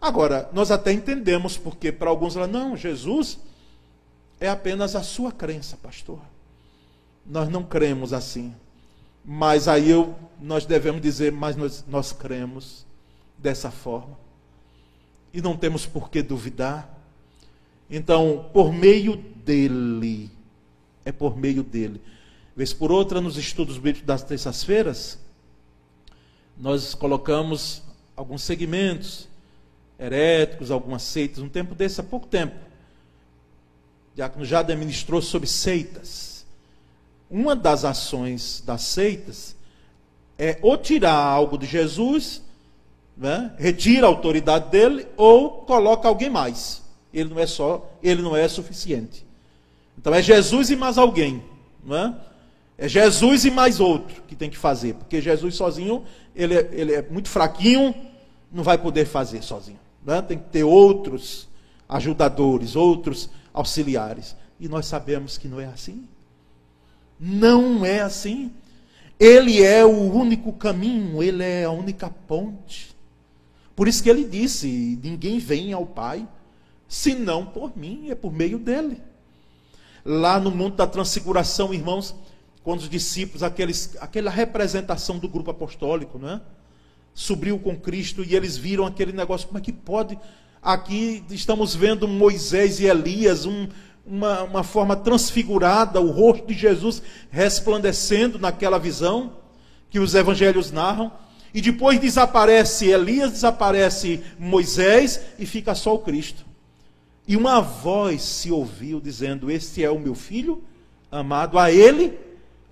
Agora, 0.00 0.50
nós 0.52 0.72
até 0.72 0.90
entendemos, 0.90 1.56
porque 1.56 1.92
para 1.92 2.10
alguns 2.10 2.34
lá, 2.34 2.48
não, 2.48 2.76
Jesus 2.76 3.38
é 4.40 4.48
apenas 4.48 4.96
a 4.96 5.04
sua 5.04 5.30
crença, 5.30 5.76
pastor. 5.80 6.18
Nós 7.24 7.48
não 7.48 7.62
cremos 7.62 8.12
assim. 8.12 8.52
Mas 9.30 9.68
aí 9.68 9.90
eu, 9.90 10.16
nós 10.40 10.64
devemos 10.64 11.02
dizer, 11.02 11.30
mas 11.30 11.54
nós, 11.54 11.84
nós 11.86 12.12
cremos 12.12 12.86
dessa 13.36 13.70
forma. 13.70 14.18
E 15.34 15.42
não 15.42 15.54
temos 15.54 15.84
por 15.84 16.08
que 16.08 16.22
duvidar. 16.22 16.88
Então, 17.90 18.48
por 18.54 18.72
meio 18.72 19.16
dele, 19.16 20.30
é 21.04 21.12
por 21.12 21.36
meio 21.36 21.62
dele. 21.62 22.00
Vez 22.56 22.72
por 22.72 22.90
outra, 22.90 23.20
nos 23.20 23.36
estudos 23.36 23.76
bíblicos 23.76 24.06
das 24.06 24.22
terças-feiras, 24.22 25.18
nós 26.56 26.94
colocamos 26.94 27.82
alguns 28.16 28.40
segmentos 28.40 29.28
heréticos, 29.98 30.70
algumas 30.70 31.02
seitas, 31.02 31.40
um 31.40 31.50
tempo 31.50 31.74
desse, 31.74 32.00
há 32.00 32.04
pouco 32.04 32.26
tempo. 32.26 32.56
O 34.14 34.16
diácono 34.16 34.46
já 34.46 34.60
administrou 34.60 35.20
sobre 35.20 35.46
seitas. 35.46 36.37
Uma 37.30 37.54
das 37.54 37.84
ações 37.84 38.62
das 38.64 38.82
seitas 38.82 39.56
é 40.38 40.58
ou 40.62 40.76
tirar 40.76 41.14
algo 41.14 41.58
de 41.58 41.66
Jesus, 41.66 42.42
né, 43.16 43.52
retira 43.58 44.06
a 44.06 44.08
autoridade 44.08 44.70
dele, 44.70 45.06
ou 45.16 45.50
coloca 45.62 46.08
alguém 46.08 46.30
mais. 46.30 46.82
Ele 47.12 47.30
não 47.30 47.38
é 47.38 47.46
só, 47.46 47.90
ele 48.02 48.22
não 48.22 48.36
é 48.36 48.46
suficiente. 48.48 49.26
Então 49.98 50.14
é 50.14 50.22
Jesus 50.22 50.70
e 50.70 50.76
mais 50.76 50.96
alguém, 50.96 51.42
não 51.84 51.96
é? 51.96 52.14
É 52.78 52.88
Jesus 52.88 53.44
e 53.44 53.50
mais 53.50 53.80
outro 53.80 54.22
que 54.28 54.36
tem 54.36 54.48
que 54.48 54.56
fazer, 54.56 54.94
porque 54.94 55.20
Jesus 55.20 55.56
sozinho 55.56 56.04
ele 56.38 56.54
é, 56.54 56.68
ele 56.70 56.94
é 56.94 57.02
muito 57.10 57.28
fraquinho, 57.28 57.92
não 58.52 58.62
vai 58.62 58.78
poder 58.78 59.04
fazer 59.04 59.42
sozinho. 59.42 59.80
né? 60.06 60.22
tem 60.22 60.38
que 60.38 60.44
ter 60.44 60.62
outros 60.62 61.48
ajudadores, 61.88 62.76
outros 62.76 63.28
auxiliares. 63.52 64.36
E 64.60 64.68
nós 64.68 64.86
sabemos 64.86 65.36
que 65.36 65.48
não 65.48 65.60
é 65.60 65.66
assim. 65.66 66.06
Não 67.18 67.84
é 67.84 68.00
assim. 68.00 68.52
Ele 69.18 69.62
é 69.62 69.84
o 69.84 70.12
único 70.12 70.52
caminho, 70.52 71.22
ele 71.22 71.42
é 71.42 71.64
a 71.64 71.70
única 71.70 72.08
ponte. 72.08 72.96
Por 73.74 73.88
isso 73.88 74.02
que 74.02 74.10
ele 74.10 74.24
disse: 74.24 74.98
ninguém 75.02 75.38
vem 75.38 75.72
ao 75.72 75.86
Pai 75.86 76.26
senão 76.88 77.44
por 77.44 77.76
mim, 77.76 78.08
é 78.08 78.14
por 78.14 78.32
meio 78.32 78.58
dele. 78.58 79.00
Lá 80.04 80.40
no 80.40 80.50
mundo 80.50 80.76
da 80.76 80.86
transfiguração, 80.86 81.74
irmãos, 81.74 82.14
quando 82.64 82.80
os 82.80 82.88
discípulos, 82.88 83.42
aqueles, 83.42 83.96
aquela 84.00 84.30
representação 84.30 85.18
do 85.18 85.28
grupo 85.28 85.50
apostólico, 85.50 86.18
né? 86.18 86.40
Subiu 87.12 87.58
com 87.58 87.76
Cristo 87.76 88.24
e 88.24 88.34
eles 88.34 88.56
viram 88.56 88.86
aquele 88.86 89.12
negócio, 89.12 89.46
como 89.46 89.58
é 89.58 89.60
que 89.60 89.72
pode? 89.72 90.18
Aqui 90.62 91.22
estamos 91.30 91.74
vendo 91.74 92.08
Moisés 92.08 92.80
e 92.80 92.86
Elias, 92.86 93.44
um, 93.44 93.68
uma, 94.08 94.42
uma 94.42 94.62
forma 94.62 94.96
transfigurada, 94.96 96.00
o 96.00 96.10
rosto 96.10 96.46
de 96.46 96.54
Jesus 96.54 97.02
resplandecendo 97.30 98.38
naquela 98.38 98.78
visão 98.78 99.32
que 99.90 99.98
os 99.98 100.14
evangelhos 100.14 100.70
narram. 100.70 101.12
E 101.52 101.60
depois 101.60 101.98
desaparece 101.98 102.86
Elias, 102.86 103.32
desaparece 103.32 104.22
Moisés 104.38 105.20
e 105.38 105.46
fica 105.46 105.74
só 105.74 105.94
o 105.94 105.98
Cristo. 105.98 106.44
E 107.26 107.36
uma 107.36 107.60
voz 107.60 108.22
se 108.22 108.50
ouviu 108.50 109.00
dizendo: 109.00 109.50
Este 109.50 109.84
é 109.84 109.90
o 109.90 109.98
meu 109.98 110.14
filho 110.14 110.62
amado, 111.10 111.58
a 111.58 111.70
ele 111.72 112.18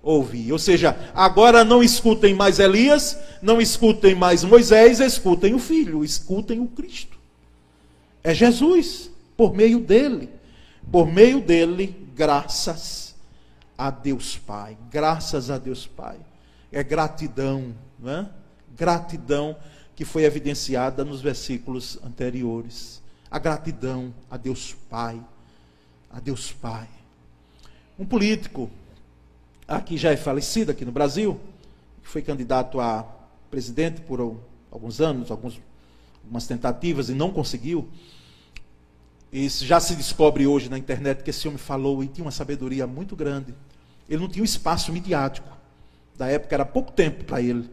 ouvi. 0.01 0.51
Ou 0.51 0.59
seja, 0.59 0.97
agora 1.13 1.63
não 1.63 1.83
escutem 1.83 2.33
mais 2.33 2.59
Elias, 2.59 3.17
não 3.41 3.59
escutem 3.59 4.15
mais 4.15 4.43
Moisés, 4.43 4.99
escutem 4.99 5.53
o 5.53 5.59
filho, 5.59 6.03
escutem 6.03 6.59
o 6.59 6.67
Cristo. 6.67 7.17
É 8.23 8.33
Jesus, 8.33 9.11
por 9.35 9.53
meio 9.53 9.79
dele. 9.79 10.29
Por 10.91 11.05
meio 11.05 11.41
dele, 11.41 12.09
graças 12.15 13.15
a 13.77 13.91
Deus 13.91 14.37
Pai. 14.37 14.77
Graças 14.89 15.51
a 15.51 15.57
Deus 15.57 15.85
Pai. 15.85 16.17
É 16.71 16.81
gratidão, 16.81 17.75
não 17.99 18.11
é? 18.11 18.29
Gratidão 18.75 19.55
que 19.95 20.05
foi 20.05 20.23
evidenciada 20.23 21.03
nos 21.03 21.21
versículos 21.21 21.99
anteriores. 22.03 23.01
A 23.29 23.37
gratidão 23.37 24.13
a 24.31 24.37
Deus 24.37 24.75
Pai. 24.89 25.21
A 26.09 26.19
Deus 26.19 26.53
Pai. 26.53 26.87
Um 27.99 28.05
político, 28.05 28.69
aqui 29.67 29.97
já 29.97 30.11
é 30.11 30.17
falecido 30.17 30.71
aqui 30.71 30.85
no 30.85 30.91
Brasil, 30.91 31.39
foi 32.01 32.21
candidato 32.21 32.79
a 32.79 33.05
presidente 33.51 33.99
por 34.01 34.21
alguns 34.71 35.01
anos, 35.01 35.31
algumas 35.31 36.47
tentativas 36.47 37.09
e 37.09 37.13
não 37.13 37.31
conseguiu. 37.31 37.89
E 39.37 39.47
já 39.49 39.79
se 39.79 39.93
descobre 39.93 40.47
hoje 40.47 40.67
na 40.67 40.79
internet 40.79 41.21
que 41.21 41.29
esse 41.29 41.47
homem 41.47 41.59
falou 41.59 42.03
e 42.03 42.07
tinha 42.07 42.25
uma 42.25 42.31
sabedoria 42.31 42.87
muito 42.87 43.15
grande. 43.15 43.53
Ele 44.09 44.19
não 44.19 44.27
tinha 44.27 44.41
um 44.41 44.45
espaço 44.45 44.91
midiático. 44.91 45.47
Da 46.17 46.25
época 46.27 46.55
era 46.55 46.65
pouco 46.65 46.91
tempo 46.91 47.23
para 47.23 47.39
ele. 47.39 47.69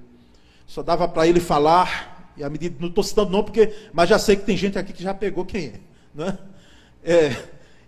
Só 0.67 0.83
dava 0.83 1.09
para 1.09 1.27
ele 1.27 1.41
falar, 1.41 2.31
e 2.37 2.45
à 2.45 2.51
medida. 2.51 2.77
Não 2.79 2.89
estou 2.89 3.03
citando 3.03 3.31
não, 3.31 3.43
porque, 3.43 3.75
mas 3.95 4.11
já 4.11 4.19
sei 4.19 4.37
que 4.37 4.45
tem 4.45 4.59
gente 4.59 4.79
aqui 4.79 4.93
que 4.93 5.03
já 5.03 5.15
pegou 5.15 5.43
quem 5.47 5.69
é. 5.69 5.81
Né? 6.15 6.39
é 7.03 7.35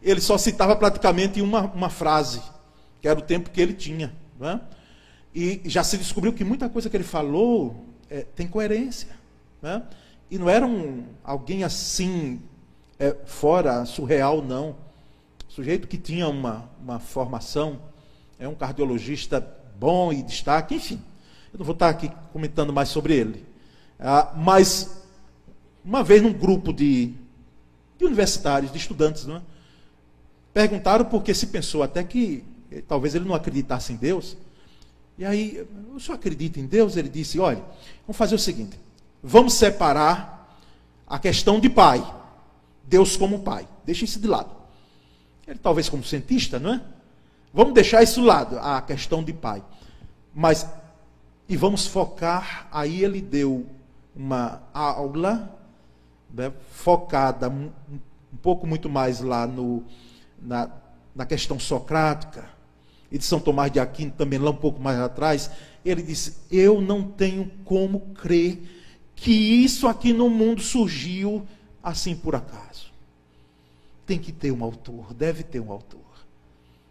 ele 0.02 0.22
só 0.22 0.38
citava 0.38 0.74
praticamente 0.74 1.42
uma, 1.42 1.66
uma 1.66 1.90
frase, 1.90 2.40
que 3.02 3.06
era 3.06 3.18
o 3.18 3.22
tempo 3.22 3.50
que 3.50 3.60
ele 3.60 3.74
tinha. 3.74 4.10
Né? 4.40 4.58
E 5.34 5.60
já 5.66 5.84
se 5.84 5.98
descobriu 5.98 6.32
que 6.32 6.44
muita 6.44 6.66
coisa 6.70 6.88
que 6.88 6.96
ele 6.96 7.04
falou 7.04 7.84
é, 8.08 8.22
tem 8.22 8.48
coerência. 8.48 9.10
Né? 9.60 9.82
E 10.30 10.38
não 10.38 10.48
era 10.48 10.66
um, 10.66 11.04
alguém 11.22 11.62
assim 11.62 12.40
é, 12.98 13.14
fora 13.24 13.84
surreal, 13.84 14.42
não. 14.42 14.74
Sujeito 15.48 15.88
que 15.88 15.98
tinha 15.98 16.28
uma, 16.28 16.68
uma 16.82 16.98
formação, 16.98 17.78
é 18.38 18.46
um 18.46 18.54
cardiologista 18.54 19.46
bom 19.78 20.12
e 20.12 20.22
destaque, 20.22 20.74
enfim. 20.74 21.00
Eu 21.52 21.58
não 21.58 21.64
vou 21.64 21.72
estar 21.72 21.88
aqui 21.88 22.10
comentando 22.32 22.72
mais 22.72 22.88
sobre 22.88 23.14
ele. 23.14 23.44
Ah, 23.98 24.32
mas, 24.36 25.02
uma 25.84 26.02
vez 26.02 26.22
num 26.22 26.32
grupo 26.32 26.72
de, 26.72 27.14
de 27.98 28.04
universitários, 28.04 28.72
de 28.72 28.78
estudantes, 28.78 29.26
é? 29.28 29.40
perguntaram 30.52 31.04
porque 31.04 31.34
se 31.34 31.46
pensou 31.46 31.82
até 31.82 32.02
que 32.02 32.44
eh, 32.70 32.82
talvez 32.86 33.14
ele 33.14 33.24
não 33.24 33.34
acreditasse 33.34 33.92
em 33.92 33.96
Deus. 33.96 34.36
E 35.18 35.24
aí, 35.24 35.66
o 35.94 36.00
senhor 36.00 36.16
acredita 36.16 36.60
em 36.60 36.66
Deus? 36.66 36.96
Ele 36.96 37.08
disse: 37.08 37.38
olha, 37.38 37.62
vamos 38.06 38.16
fazer 38.16 38.34
o 38.34 38.38
seguinte: 38.38 38.78
vamos 39.22 39.54
separar 39.54 40.60
a 41.06 41.18
questão 41.18 41.58
de 41.58 41.70
pai 41.70 42.04
Deus 42.86 43.16
como 43.16 43.40
Pai. 43.40 43.66
Deixa 43.84 44.04
isso 44.04 44.20
de 44.20 44.26
lado. 44.26 44.50
Ele 45.46 45.58
talvez 45.58 45.88
como 45.88 46.04
cientista, 46.04 46.58
não 46.58 46.74
é? 46.74 46.80
Vamos 47.52 47.74
deixar 47.74 48.02
isso 48.02 48.20
de 48.20 48.26
lado, 48.26 48.58
a 48.58 48.82
questão 48.82 49.22
de 49.22 49.32
Pai. 49.32 49.62
Mas, 50.34 50.66
e 51.48 51.56
vamos 51.56 51.86
focar, 51.86 52.68
aí 52.70 53.02
ele 53.02 53.20
deu 53.20 53.66
uma 54.14 54.62
aula 54.72 55.58
né, 56.32 56.52
focada 56.70 57.48
um, 57.48 57.70
um, 57.90 58.36
pouco 58.42 58.66
muito 58.66 58.88
mais 58.88 59.20
lá 59.20 59.46
no, 59.46 59.82
na, 60.40 60.70
na 61.14 61.24
questão 61.24 61.58
socrática, 61.58 62.44
e 63.10 63.18
de 63.18 63.24
São 63.24 63.40
Tomás 63.40 63.70
de 63.70 63.78
Aquino 63.78 64.10
também 64.10 64.38
lá 64.38 64.50
um 64.50 64.56
pouco 64.56 64.80
mais 64.80 64.98
atrás, 64.98 65.50
ele 65.84 66.02
disse: 66.02 66.36
Eu 66.50 66.80
não 66.80 67.02
tenho 67.04 67.50
como 67.64 68.00
crer 68.14 68.62
que 69.14 69.32
isso 69.32 69.86
aqui 69.86 70.12
no 70.12 70.28
mundo 70.28 70.60
surgiu 70.60 71.46
assim 71.86 72.16
por 72.16 72.34
acaso. 72.34 72.90
Tem 74.04 74.18
que 74.18 74.32
ter 74.32 74.50
um 74.50 74.64
autor, 74.64 75.14
deve 75.14 75.44
ter 75.44 75.60
um 75.60 75.70
autor. 75.70 76.00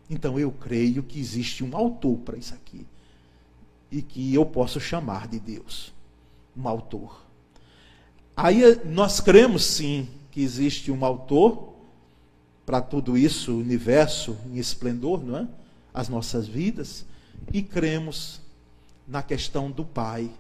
Então 0.10 0.40
eu 0.40 0.52
creio 0.52 1.04
que 1.04 1.20
existe 1.20 1.66
um 1.66 1.76
autor 1.76 2.18
para 2.20 2.38
isso 2.38 2.54
aqui. 2.54 2.88
E 3.92 4.02
que 4.02 4.34
eu 4.34 4.46
posso 4.46 4.80
chamar 4.80 5.28
de 5.28 5.38
Deus. 5.38 5.94
Um 6.56 6.66
autor. 6.66 7.26
Aí 8.38 8.62
nós 8.86 9.20
cremos 9.20 9.66
sim 9.66 10.08
que 10.32 10.42
existe 10.42 10.90
um 10.92 11.04
autor 11.04 11.74
para 12.66 12.82
tudo 12.82 13.18
isso, 13.18 13.58
universo 13.58 14.38
em 14.48 14.58
esplendor, 14.58 15.22
não 15.22 15.40
é? 15.40 15.48
As 15.94 16.08
nossas 16.08 16.48
vidas. 16.48 17.06
E 17.52 17.62
cremos 17.62 18.40
na 19.06 19.22
questão 19.22 19.70
do 19.70 19.84
Pai, 19.84 20.32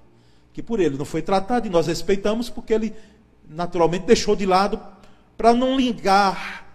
que 0.53 0.63
por 0.63 0.79
ele 0.79 0.97
não 0.97 1.05
foi 1.05 1.21
tratado 1.21 1.67
e 1.67 1.69
nós 1.69 1.87
respeitamos 1.87 2.49
porque 2.49 2.73
ele 2.73 2.95
naturalmente 3.49 4.05
deixou 4.05 4.35
de 4.35 4.45
lado 4.45 4.79
para 5.37 5.53
não 5.53 5.77
ligar 5.77 6.65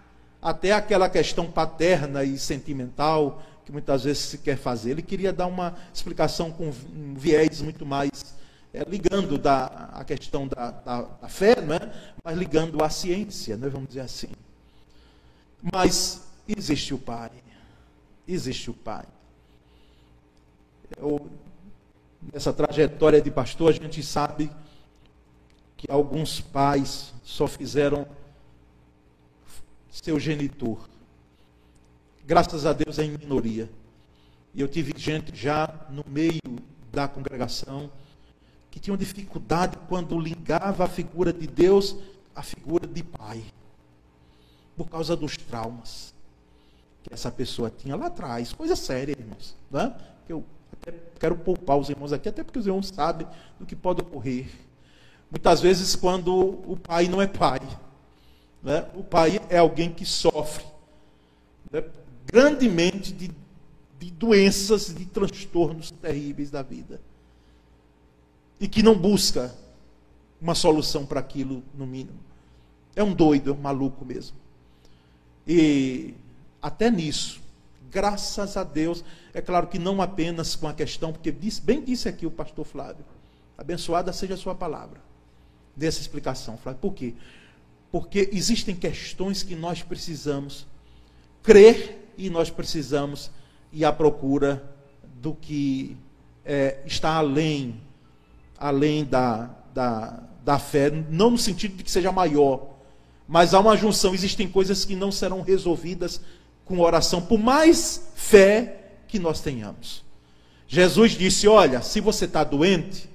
até 0.41 0.73
aquela 0.73 1.09
questão 1.09 1.51
paterna 1.51 2.25
e 2.25 2.39
sentimental 2.39 3.43
que 3.65 3.73
muitas 3.73 4.05
vezes 4.05 4.23
se 4.23 4.39
quer 4.39 4.57
fazer. 4.57 4.91
Ele 4.91 5.03
queria 5.03 5.33
dar 5.33 5.47
uma 5.47 5.77
explicação 5.93 6.51
com 6.51 6.69
um 6.69 7.15
viés 7.15 7.61
muito 7.61 7.85
mais 7.85 8.11
é, 8.73 8.85
ligando 8.85 9.37
da, 9.37 9.91
a 9.93 10.05
questão 10.05 10.47
da, 10.47 10.71
da, 10.71 11.03
da 11.03 11.29
fé, 11.29 11.61
não 11.61 11.75
é? 11.75 11.93
mas 12.23 12.39
ligando 12.39 12.83
à 12.83 12.89
ciência, 12.89 13.57
né? 13.57 13.69
vamos 13.69 13.89
dizer 13.89 14.01
assim. 14.01 14.29
Mas 15.73 16.23
existe 16.47 16.95
o 16.95 16.99
Pai. 16.99 17.31
Existe 18.27 18.71
o 18.71 18.75
Pai. 18.75 19.05
Eu, 20.97 21.29
nessa 22.33 22.53
trajetória 22.53 23.21
de 23.21 23.31
pastor, 23.31 23.71
a 23.71 23.73
gente 23.73 24.03
sabe 24.03 24.51
que 25.81 25.91
alguns 25.91 26.43
pais 26.43 27.15
só 27.25 27.47
fizeram 27.47 28.07
seu 29.91 30.21
genitor. 30.21 30.79
Graças 32.27 32.67
a 32.67 32.75
Deus 32.75 32.99
é 32.99 33.05
em 33.05 33.17
minoria. 33.17 33.67
E 34.53 34.61
eu 34.61 34.69
tive 34.69 34.93
gente 34.95 35.35
já 35.35 35.75
no 35.89 36.05
meio 36.07 36.39
da 36.93 37.09
congregação 37.09 37.91
que 38.71 38.79
tinham 38.79 38.95
dificuldade 38.95 39.79
quando 39.89 40.21
ligava 40.21 40.85
a 40.85 40.87
figura 40.87 41.33
de 41.33 41.47
Deus 41.47 41.97
à 42.35 42.43
figura 42.43 42.87
de 42.87 43.03
pai. 43.03 43.43
Por 44.77 44.87
causa 44.87 45.17
dos 45.17 45.35
traumas 45.39 46.13
que 47.03 47.15
essa 47.15 47.31
pessoa 47.31 47.71
tinha 47.71 47.97
lá 47.97 48.09
atrás. 48.09 48.53
Coisa 48.53 48.77
séria, 48.77 49.17
irmãos. 49.19 49.57
Né? 49.71 49.97
Eu 50.29 50.45
até 50.75 50.93
quero 51.19 51.37
poupar 51.37 51.79
os 51.79 51.89
irmãos 51.89 52.13
aqui, 52.13 52.29
até 52.29 52.45
porque 52.45 52.59
os 52.59 52.67
irmãos 52.67 52.89
sabem 52.89 53.27
do 53.59 53.65
que 53.65 53.75
pode 53.75 54.03
ocorrer 54.03 54.69
Muitas 55.31 55.61
vezes, 55.61 55.95
quando 55.95 56.35
o 56.37 56.77
pai 56.77 57.07
não 57.07 57.23
é 57.23 57.27
pai, 57.27 57.61
né? 58.63 58.89
o 58.95 59.05
pai 59.05 59.41
é 59.49 59.59
alguém 59.59 59.93
que 59.93 60.05
sofre 60.05 60.65
né? 61.71 61.85
grandemente 62.27 63.13
de, 63.13 63.31
de 63.99 64.11
doenças, 64.11 64.93
de 64.93 65.07
transtornos 65.07 65.93
terríveis 65.93 66.51
da 66.51 66.63
vida. 66.63 67.01
E 68.59 68.67
que 68.67 68.83
não 68.83 68.99
busca 68.99 69.55
uma 70.41 70.55
solução 70.55 71.07
para 71.07 71.21
aquilo, 71.21 71.63
no 71.75 71.87
mínimo. 71.87 72.19
É 72.97 73.05
um 73.05 73.15
doido, 73.15 73.51
é 73.51 73.53
um 73.53 73.61
maluco 73.61 74.05
mesmo. 74.05 74.37
E 75.47 76.13
até 76.61 76.91
nisso, 76.91 77.41
graças 77.89 78.57
a 78.57 78.65
Deus, 78.65 79.05
é 79.33 79.41
claro 79.41 79.69
que 79.69 79.79
não 79.79 80.03
apenas 80.03 80.57
com 80.57 80.67
a 80.67 80.75
questão, 80.75 81.13
porque 81.13 81.31
bem 81.63 81.85
disse 81.85 82.09
aqui 82.09 82.27
o 82.27 82.31
pastor 82.31 82.65
Flávio, 82.65 83.05
abençoada 83.57 84.13
seja 84.13 84.35
a 84.35 84.37
sua 84.37 84.55
palavra 84.55 85.10
dessa 85.81 86.01
explicação. 86.01 86.57
Flávio. 86.57 86.81
Por 86.81 86.95
quê? 86.95 87.15
porque 87.91 88.31
existem 88.33 88.75
questões 88.75 89.43
que 89.43 89.57
nós 89.57 89.83
precisamos 89.83 90.67
crer 91.43 92.13
e 92.17 92.31
nós 92.31 92.51
precisamos 92.51 93.31
ir 93.73 93.85
à 93.85 93.93
procura 93.93 94.63
do 95.21 95.35
que 95.35 95.97
é, 96.45 96.79
está 96.87 97.15
além, 97.15 97.81
além 98.57 99.05
da, 99.05 99.51
da, 99.75 100.23
da 100.45 100.59
fé, 100.59 100.91
não 101.11 101.31
no 101.31 101.39
sentido 101.39 101.77
de 101.77 101.83
que 101.83 101.91
seja 101.91 102.13
maior, 102.13 102.69
mas 103.27 103.55
há 103.55 103.61
uma 103.61 103.77
junção. 103.77 104.15
Existem 104.15 104.49
coisas 104.49 104.85
que 104.85 104.95
não 104.95 105.11
serão 105.11 105.43
resolvidas 105.43 106.21
com 106.65 106.79
oração, 106.81 107.21
por 107.21 107.39
mais 107.39 108.11
fé 108.15 108.93
que 109.09 109.19
nós 109.19 109.41
tenhamos. 109.41 110.05
Jesus 110.69 111.13
disse: 111.13 111.49
Olha, 111.49 111.83
se 111.83 112.01
você 112.01 112.25
está 112.25 112.45
doente, 112.45 113.09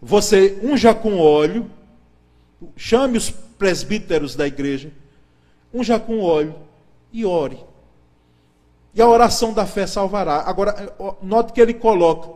você 0.00 0.58
unja 0.62 0.94
com 0.94 1.18
óleo, 1.18 1.70
chame 2.76 3.18
os 3.18 3.30
presbíteros 3.30 4.34
da 4.34 4.46
igreja, 4.46 4.90
unja 5.72 5.98
com 5.98 6.20
óleo 6.20 6.54
e 7.12 7.24
ore. 7.24 7.58
E 8.94 9.02
a 9.02 9.08
oração 9.08 9.52
da 9.52 9.66
fé 9.66 9.86
salvará. 9.86 10.42
Agora, 10.46 10.94
note 11.22 11.52
que 11.52 11.60
ele 11.60 11.74
coloca 11.74 12.30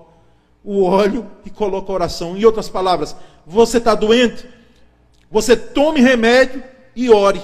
o 0.64 0.84
óleo 0.84 1.28
e 1.44 1.50
coloca 1.50 1.90
a 1.90 1.94
oração. 1.94 2.36
Em 2.36 2.44
outras 2.44 2.68
palavras, 2.68 3.16
você 3.46 3.78
está 3.78 3.94
doente, 3.94 4.48
você 5.30 5.56
tome 5.56 6.00
remédio 6.00 6.62
e 6.94 7.10
ore. 7.10 7.42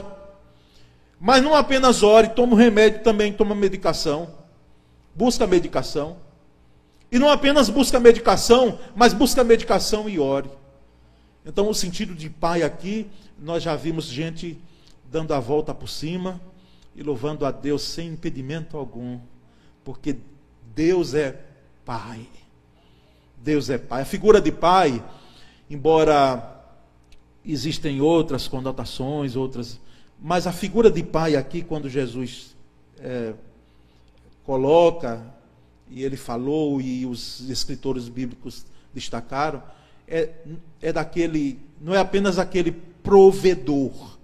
Mas 1.21 1.43
não 1.43 1.55
apenas 1.55 2.03
ore, 2.03 2.29
toma 2.29 2.53
o 2.53 2.57
remédio 2.57 3.03
também, 3.03 3.33
toma 3.33 3.55
medicação. 3.55 4.29
Busca 5.15 5.47
medicação. 5.47 6.17
E 7.11 7.19
não 7.19 7.31
apenas 7.31 7.69
busca 7.69 7.99
medicação, 7.99 8.79
mas 8.95 9.13
busca 9.13 9.43
medicação 9.43 10.09
e 10.09 10.21
ore. 10.21 10.51
Então, 11.49 11.71
o 11.71 11.75
sentido 11.75 12.15
de 12.15 12.29
pai 12.29 12.63
aqui, 12.63 13.07
nós 13.39 13.63
já 13.63 13.75
vimos 13.75 14.05
gente 14.05 14.59
dando 15.11 15.33
a 15.33 15.41
volta 15.41 15.73
por 15.73 15.89
cima 15.89 16.39
e 16.95 17.03
louvando 17.03 17.47
a 17.47 17.51
Deus 17.51 17.81
sem 17.81 18.11
impedimento 18.11 18.77
algum, 18.77 19.19
porque 19.83 20.19
Deus 20.75 21.15
é 21.15 21.41
pai. 21.87 22.29
Deus 23.39 23.71
é 23.71 23.79
pai. 23.79 24.03
A 24.03 24.05
figura 24.05 24.43
de 24.43 24.53
pai, 24.53 25.03
embora 25.71 26.63
existem 27.43 27.99
outras 28.03 28.47
conotações, 28.47 29.35
outras, 29.35 29.81
mas 30.21 30.47
a 30.47 30.53
figura 30.53 30.91
de 30.91 31.03
pai 31.03 31.35
aqui, 31.35 31.63
quando 31.63 31.89
Jesus 31.89 32.55
é, 32.99 33.33
coloca 34.45 35.25
e 35.89 36.05
ele 36.05 36.19
falou 36.19 36.79
e 36.79 37.07
os 37.07 37.49
escritores 37.49 38.07
bíblicos 38.07 38.67
destacaram, 38.93 39.63
é, 40.09 40.31
é 40.81 40.93
daquele, 40.93 41.59
não 41.81 41.95
é 41.95 41.99
apenas 41.99 42.39
aquele 42.39 42.73
provedor, 42.73 44.19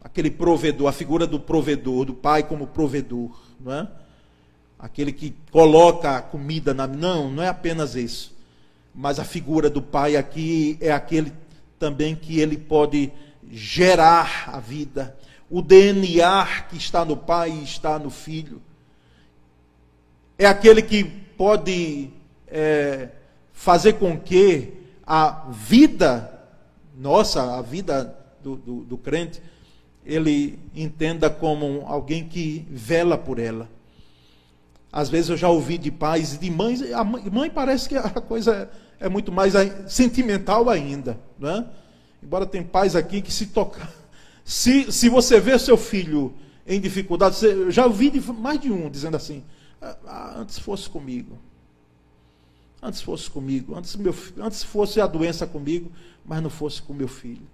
aquele 0.00 0.30
provedor, 0.30 0.88
a 0.88 0.92
figura 0.92 1.26
do 1.26 1.40
provedor, 1.40 2.04
do 2.04 2.14
pai 2.14 2.42
como 2.42 2.66
provedor, 2.66 3.30
não 3.60 3.72
é? 3.72 3.88
Aquele 4.78 5.12
que 5.12 5.34
coloca 5.50 6.16
a 6.16 6.22
comida 6.22 6.74
na. 6.74 6.86
Não, 6.86 7.30
não 7.30 7.42
é 7.42 7.48
apenas 7.48 7.94
isso. 7.94 8.34
Mas 8.94 9.18
a 9.18 9.24
figura 9.24 9.70
do 9.70 9.80
pai 9.80 10.14
aqui 10.14 10.76
é 10.80 10.92
aquele 10.92 11.32
também 11.78 12.14
que 12.14 12.38
ele 12.38 12.58
pode 12.58 13.10
gerar 13.50 14.50
a 14.52 14.60
vida. 14.60 15.16
O 15.48 15.62
DNA 15.62 16.64
que 16.68 16.76
está 16.76 17.04
no 17.04 17.16
pai 17.16 17.50
e 17.50 17.64
está 17.64 17.98
no 17.98 18.10
filho 18.10 18.60
é 20.36 20.46
aquele 20.46 20.82
que 20.82 21.04
pode 21.04 22.10
é, 22.48 23.08
fazer 23.52 23.94
com 23.94 24.18
que 24.18 24.83
a 25.06 25.46
vida 25.50 26.34
nossa, 26.96 27.58
a 27.58 27.62
vida 27.62 28.16
do, 28.42 28.56
do, 28.56 28.84
do 28.84 28.98
crente, 28.98 29.42
ele 30.04 30.58
entenda 30.74 31.28
como 31.28 31.82
alguém 31.86 32.28
que 32.28 32.66
vela 32.70 33.16
por 33.18 33.38
ela. 33.38 33.68
Às 34.92 35.08
vezes 35.08 35.30
eu 35.30 35.36
já 35.36 35.48
ouvi 35.48 35.76
de 35.76 35.90
pais 35.90 36.34
e 36.34 36.38
de 36.38 36.50
mães, 36.50 36.80
a 36.92 37.02
mãe, 37.02 37.50
parece 37.50 37.88
que 37.88 37.96
a 37.96 38.10
coisa 38.10 38.70
é, 39.00 39.08
muito 39.08 39.32
mais 39.32 39.54
sentimental 39.88 40.70
ainda. 40.70 41.18
Né? 41.38 41.66
Embora 42.22 42.46
tem 42.46 42.62
pais 42.62 42.94
aqui 42.94 43.20
que 43.20 43.32
se 43.32 43.46
tocar. 43.46 43.90
Se, 44.44 44.92
se 44.92 45.08
você 45.08 45.40
vê 45.40 45.58
seu 45.58 45.76
filho 45.76 46.34
em 46.66 46.80
dificuldade, 46.80 47.34
você, 47.34 47.52
eu 47.52 47.70
já 47.70 47.86
ouvi 47.86 48.10
de, 48.10 48.20
mais 48.20 48.60
de 48.60 48.70
um 48.70 48.90
dizendo 48.90 49.16
assim: 49.16 49.42
ah, 50.06 50.34
antes 50.36 50.58
fosse 50.58 50.88
comigo. 50.88 51.38
Antes 52.84 53.00
fosse 53.00 53.30
comigo. 53.30 53.74
Antes, 53.74 53.96
meu, 53.96 54.14
antes 54.36 54.62
fosse 54.62 55.00
a 55.00 55.06
doença 55.06 55.46
comigo, 55.46 55.90
mas 56.22 56.42
não 56.42 56.50
fosse 56.50 56.82
com 56.82 56.92
meu 56.92 57.08
filho. 57.08 57.46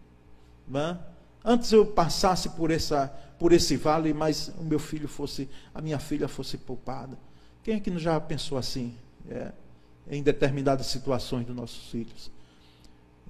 Né? 0.66 0.98
Antes 1.44 1.70
eu 1.70 1.86
passasse 1.86 2.48
por, 2.48 2.72
essa, 2.72 3.06
por 3.38 3.52
esse 3.52 3.76
vale, 3.76 4.12
mas 4.12 4.52
o 4.58 4.64
meu 4.64 4.80
filho 4.80 5.06
fosse, 5.06 5.48
a 5.72 5.80
minha 5.80 6.00
filha 6.00 6.26
fosse 6.26 6.58
poupada. 6.58 7.16
Quem 7.62 7.74
é 7.74 7.80
que 7.80 7.96
já 7.96 8.20
pensou 8.20 8.58
assim? 8.58 8.92
É, 9.28 9.52
em 10.10 10.20
determinadas 10.20 10.86
situações 10.86 11.46
dos 11.46 11.54
nossos 11.54 11.88
filhos. 11.90 12.28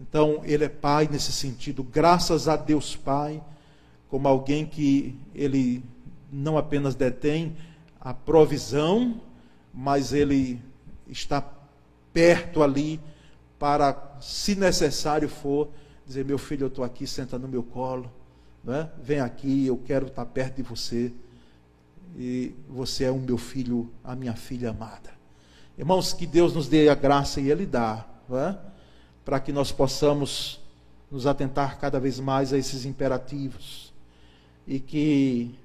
Então, 0.01 0.41
ele 0.45 0.65
é 0.65 0.69
pai 0.71 1.07
nesse 1.07 1.33
sentido, 1.33 1.83
graças 1.85 2.49
a 2.49 2.57
Deus 2.57 2.97
Pai, 2.97 3.43
como 4.09 4.27
alguém 4.27 4.65
que 4.65 5.15
ele 5.35 5.85
não 6.33 6.57
apenas 6.57 6.95
detém 6.95 7.55
a 8.01 8.15
provisão, 8.15 9.21
mas 9.75 10.15
ele 10.15 10.59
está 11.07 11.43
perto 12.13 12.63
ali 12.63 13.01
para, 13.59 14.17
se 14.21 14.55
necessário 14.55 15.29
for, 15.29 15.69
dizer: 16.07 16.25
Meu 16.25 16.39
filho, 16.39 16.65
eu 16.65 16.69
estou 16.69 16.85
aqui, 16.85 17.07
senta 17.07 17.39
no 17.39 17.47
meu 17.47 17.63
colo, 17.63 18.11
é? 18.67 18.89
vem 19.03 19.21
aqui, 19.21 19.67
eu 19.67 19.77
quero 19.77 20.07
estar 20.07 20.25
perto 20.27 20.57
de 20.57 20.63
você. 20.63 21.13
E 22.17 22.55
você 22.69 23.05
é 23.05 23.11
o 23.11 23.19
meu 23.19 23.39
filho, 23.39 23.91
a 24.03 24.17
minha 24.17 24.35
filha 24.35 24.71
amada. 24.71 25.11
Irmãos, 25.79 26.13
que 26.13 26.27
Deus 26.27 26.55
nos 26.55 26.69
dê 26.69 26.89
a 26.89 26.95
graça 26.95 27.41
e 27.41 27.51
Ele 27.51 27.65
dá, 27.65 28.05
é? 28.33 28.57
para 29.25 29.39
que 29.39 29.53
nós 29.53 29.71
possamos 29.71 30.61
nos 31.11 31.27
atentar 31.27 31.79
cada 31.79 31.99
vez 31.99 32.21
mais 32.21 32.53
a 32.53 32.59
esses 32.59 32.85
imperativos. 32.85 33.93
E 34.67 34.79
que 34.79 35.59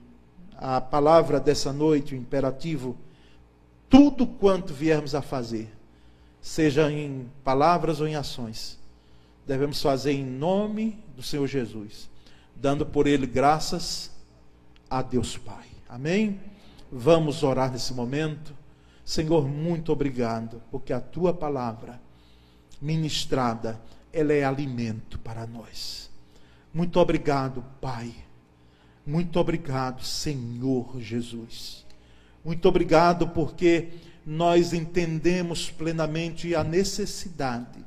a 0.58 0.80
palavra 0.80 1.40
dessa 1.40 1.74
noite, 1.74 2.16
o 2.16 2.18
imperativo, 2.18 2.96
tudo 3.90 4.26
quanto 4.26 4.74
viermos 4.74 5.14
a 5.14 5.22
fazer, 5.22 5.75
seja 6.46 6.92
em 6.92 7.28
palavras 7.44 8.00
ou 8.00 8.08
em 8.08 8.14
ações, 8.14 8.78
devemos 9.48 9.82
fazer 9.82 10.12
em 10.12 10.24
nome 10.24 11.04
do 11.16 11.24
Senhor 11.24 11.48
Jesus, 11.48 12.08
dando 12.56 12.86
por 12.86 13.08
ele 13.08 13.26
graças 13.26 14.12
a 14.88 15.02
Deus 15.02 15.40
Pai. 15.40 15.66
Amém? 15.90 16.40
Vamos 16.92 17.42
orar 17.42 17.72
nesse 17.72 17.96
momento. 17.96 18.54
Senhor, 19.04 19.48
muito 19.48 19.92
obrigado, 19.92 20.62
porque 20.70 20.94
a 20.94 21.02
tua 21.02 21.34
palavra 21.34 22.00
ministrada, 22.80 23.82
ela 24.14 24.32
é 24.32 24.44
alimento 24.44 25.18
para 25.18 25.48
nós. 25.48 26.12
Muito 26.72 27.00
obrigado, 27.00 27.66
Pai. 27.82 28.14
Muito 29.04 29.40
obrigado, 29.40 30.04
Senhor 30.04 31.02
Jesus. 31.02 31.84
Muito 32.44 32.70
obrigado 32.70 33.30
porque 33.30 33.90
nós 34.26 34.74
entendemos 34.74 35.70
plenamente 35.70 36.56
a 36.56 36.64
necessidade 36.64 37.86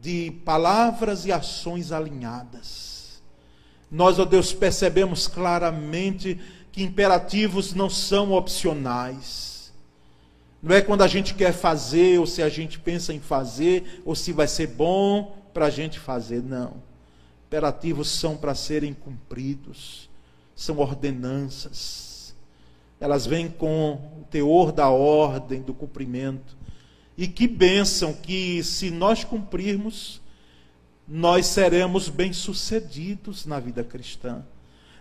de 0.00 0.30
palavras 0.44 1.26
e 1.26 1.32
ações 1.32 1.92
alinhadas. 1.92 3.22
Nós, 3.90 4.18
ó 4.18 4.24
Deus, 4.24 4.52
percebemos 4.52 5.26
claramente 5.28 6.40
que 6.72 6.82
imperativos 6.82 7.74
não 7.74 7.90
são 7.90 8.32
opcionais. 8.32 9.72
Não 10.62 10.74
é 10.74 10.80
quando 10.80 11.02
a 11.02 11.06
gente 11.06 11.34
quer 11.34 11.52
fazer, 11.52 12.18
ou 12.18 12.26
se 12.26 12.42
a 12.42 12.48
gente 12.48 12.78
pensa 12.78 13.12
em 13.12 13.20
fazer, 13.20 14.02
ou 14.04 14.14
se 14.14 14.32
vai 14.32 14.48
ser 14.48 14.68
bom 14.68 15.36
para 15.52 15.66
a 15.66 15.70
gente 15.70 15.98
fazer. 15.98 16.42
Não. 16.42 16.82
Imperativos 17.46 18.08
são 18.08 18.36
para 18.36 18.54
serem 18.54 18.94
cumpridos, 18.94 20.08
são 20.56 20.78
ordenanças 20.78 22.13
elas 23.00 23.26
vêm 23.26 23.48
com 23.48 23.92
o 24.20 24.24
teor 24.30 24.72
da 24.72 24.88
ordem, 24.88 25.62
do 25.62 25.74
cumprimento. 25.74 26.56
E 27.16 27.26
que 27.28 27.46
bênção 27.46 28.12
que, 28.12 28.62
se 28.62 28.90
nós 28.90 29.24
cumprirmos, 29.24 30.20
nós 31.06 31.46
seremos 31.46 32.08
bem-sucedidos 32.08 33.46
na 33.46 33.60
vida 33.60 33.84
cristã. 33.84 34.44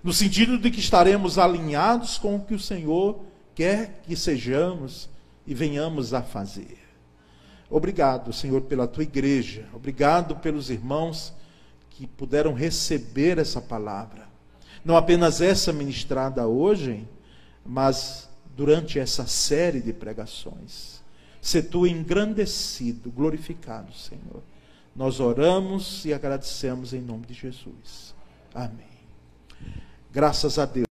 No 0.03 0.11
sentido 0.11 0.57
de 0.57 0.69
que 0.69 0.79
estaremos 0.79 1.37
alinhados 1.37 2.17
com 2.17 2.35
o 2.35 2.41
que 2.41 2.53
o 2.53 2.59
Senhor 2.59 3.21
quer 3.55 4.01
que 4.05 4.15
sejamos 4.15 5.09
e 5.47 5.53
venhamos 5.53 6.13
a 6.13 6.21
fazer. 6.21 6.77
Obrigado, 7.69 8.33
Senhor, 8.33 8.61
pela 8.61 8.87
tua 8.87 9.03
igreja. 9.03 9.65
Obrigado 9.73 10.35
pelos 10.35 10.69
irmãos 10.69 11.33
que 11.89 12.05
puderam 12.05 12.53
receber 12.53 13.37
essa 13.37 13.61
palavra. 13.61 14.27
Não 14.83 14.97
apenas 14.97 15.39
essa 15.41 15.71
ministrada 15.71 16.45
hoje, 16.47 17.07
mas 17.66 18.30
durante 18.55 18.99
essa 18.99 19.26
série 19.26 19.82
de 19.82 19.93
pregações, 19.93 21.01
se 21.41 21.61
tu 21.61 21.86
engrandecido, 21.86 23.11
glorificado, 23.11 23.93
Senhor. 23.93 24.41
Nós 24.95 25.20
oramos 25.20 26.05
e 26.05 26.14
agradecemos 26.14 26.93
em 26.93 27.01
nome 27.01 27.26
de 27.26 27.34
Jesus. 27.34 28.14
Amém. 28.53 28.93
Graças 30.11 30.59
a 30.59 30.66
Deus. 30.66 30.86